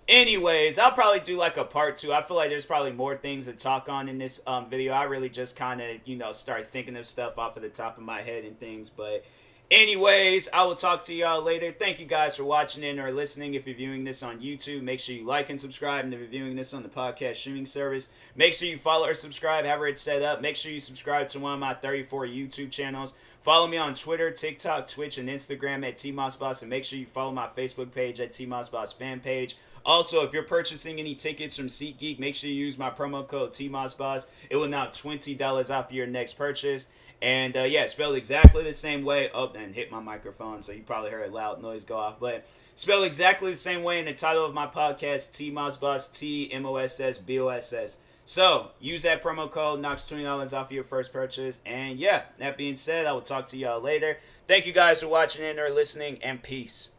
anyways 0.09 0.79
i'll 0.79 0.91
probably 0.91 1.19
do 1.19 1.37
like 1.37 1.55
a 1.57 1.63
part 1.63 1.95
two. 1.97 2.11
I 2.11 2.21
feel 2.23 2.35
like 2.35 2.49
there's 2.49 2.65
probably 2.65 2.91
more 2.91 3.15
things 3.15 3.45
to 3.45 3.53
talk 3.53 3.87
on 3.87 4.09
in 4.09 4.17
this 4.17 4.41
um, 4.47 4.67
video. 4.67 4.91
I 4.91 5.03
really 5.03 5.29
just 5.29 5.55
kind 5.55 5.79
of 5.79 5.97
you 6.03 6.15
know 6.15 6.31
start 6.31 6.67
thinking 6.67 6.97
of 6.97 7.05
stuff 7.05 7.37
off 7.37 7.55
of 7.55 7.61
the 7.61 7.69
top 7.69 7.97
of 7.97 8.03
my 8.03 8.21
head 8.21 8.43
and 8.43 8.59
things 8.59 8.89
but 8.89 9.23
anyways 9.69 10.49
i 10.51 10.63
will 10.63 10.73
talk 10.73 11.03
to 11.03 11.13
y'all 11.13 11.43
later. 11.43 11.71
Thank 11.71 11.99
you 11.99 12.07
guys 12.07 12.35
for 12.35 12.43
watching 12.43 12.83
and 12.83 12.99
or 12.99 13.11
listening. 13.11 13.53
If 13.53 13.67
you're 13.67 13.75
viewing 13.75 14.03
this 14.03 14.23
on 14.23 14.39
youtube 14.39 14.81
make 14.81 14.99
sure 14.99 15.15
you 15.15 15.25
like 15.25 15.51
and 15.51 15.59
subscribe. 15.59 16.05
And 16.05 16.13
if 16.13 16.19
you're 16.19 16.29
viewing 16.29 16.55
this 16.55 16.73
on 16.73 16.81
the 16.81 16.89
podcast 16.89 17.35
streaming 17.35 17.67
service 17.67 18.09
make 18.35 18.53
sure 18.53 18.67
you 18.67 18.79
follow 18.79 19.07
or 19.07 19.13
subscribe 19.13 19.65
however 19.65 19.87
it's 19.87 20.01
set 20.01 20.23
up. 20.23 20.41
Make 20.41 20.55
sure 20.55 20.71
you 20.71 20.79
subscribe 20.79 21.27
to 21.29 21.39
one 21.39 21.53
of 21.53 21.59
my 21.59 21.75
34 21.75 22.25
youtube 22.25 22.71
channels. 22.71 23.15
Follow 23.41 23.67
me 23.67 23.77
on 23.77 23.93
Twitter, 23.93 24.31
TikTok, 24.31 24.85
Twitch, 24.85 25.17
and 25.17 25.29
Instagram 25.29 25.87
at 25.87 25.95
TMossBoss, 25.95 26.61
and 26.61 26.69
make 26.69 26.83
sure 26.83 26.99
you 26.99 27.05
follow 27.05 27.31
my 27.31 27.47
Facebook 27.47 27.93
page 27.93 28.19
at 28.19 28.33
TMossBoss 28.33 28.93
fan 28.93 29.21
page. 29.21 29.55
Also, 29.85 30.25
if 30.25 30.33
you're 30.33 30.43
purchasing 30.43 30.99
any 30.99 31.15
tickets 31.15 31.55
from 31.55 31.67
SeatGeek, 31.67 32.19
make 32.19 32.35
sure 32.35 32.49
you 32.49 32.55
use 32.55 32.77
my 32.77 32.89
promo 32.89 33.27
code 33.27 33.51
TMossBoss. 33.51 34.27
It 34.49 34.55
will 34.55 34.67
knock 34.67 34.91
$20 34.91 35.69
off 35.73 35.91
your 35.91 36.07
next 36.07 36.35
purchase. 36.35 36.89
And 37.21 37.57
uh, 37.57 37.63
yeah, 37.63 37.85
spelled 37.85 38.15
exactly 38.15 38.63
the 38.63 38.73
same 38.73 39.03
way. 39.03 39.29
Oh, 39.33 39.51
and 39.51 39.75
hit 39.75 39.91
my 39.91 39.99
microphone, 39.99 40.61
so 40.61 40.71
you 40.71 40.83
probably 40.83 41.11
heard 41.11 41.29
a 41.29 41.33
loud 41.33 41.61
noise 41.61 41.83
go 41.83 41.97
off. 41.97 42.19
But 42.19 42.45
spelled 42.75 43.05
exactly 43.05 43.51
the 43.51 43.57
same 43.57 43.83
way 43.83 43.99
in 43.99 44.05
the 44.05 44.13
title 44.13 44.45
of 44.45 44.53
my 44.53 44.67
podcast, 44.67 45.35
T 45.35 45.51
Moss 45.51 45.75
Boss, 45.75 46.07
T 46.07 46.51
M 46.51 46.65
O 46.65 46.77
S 46.77 46.99
S 46.99 47.17
B 47.17 47.39
O 47.39 47.49
S 47.49 47.73
S. 47.73 47.97
So 48.25 48.69
use 48.79 49.03
that 49.03 49.21
promo 49.21 49.51
code, 49.51 49.81
knocks 49.81 50.07
twenty 50.07 50.23
dollars 50.23 50.53
off 50.53 50.71
your 50.71 50.85
first 50.85 51.11
purchase. 51.11 51.59
And 51.65 51.99
yeah, 51.99 52.23
that 52.37 52.55
being 52.55 52.75
said, 52.75 53.05
I 53.05 53.11
will 53.11 53.21
talk 53.21 53.47
to 53.47 53.57
y'all 53.57 53.81
later. 53.81 54.17
Thank 54.47 54.65
you 54.65 54.73
guys 54.73 55.01
for 55.01 55.07
watching 55.09 55.43
and 55.43 55.59
or 55.59 55.69
listening, 55.71 56.19
and 56.23 56.41
peace. 56.41 56.91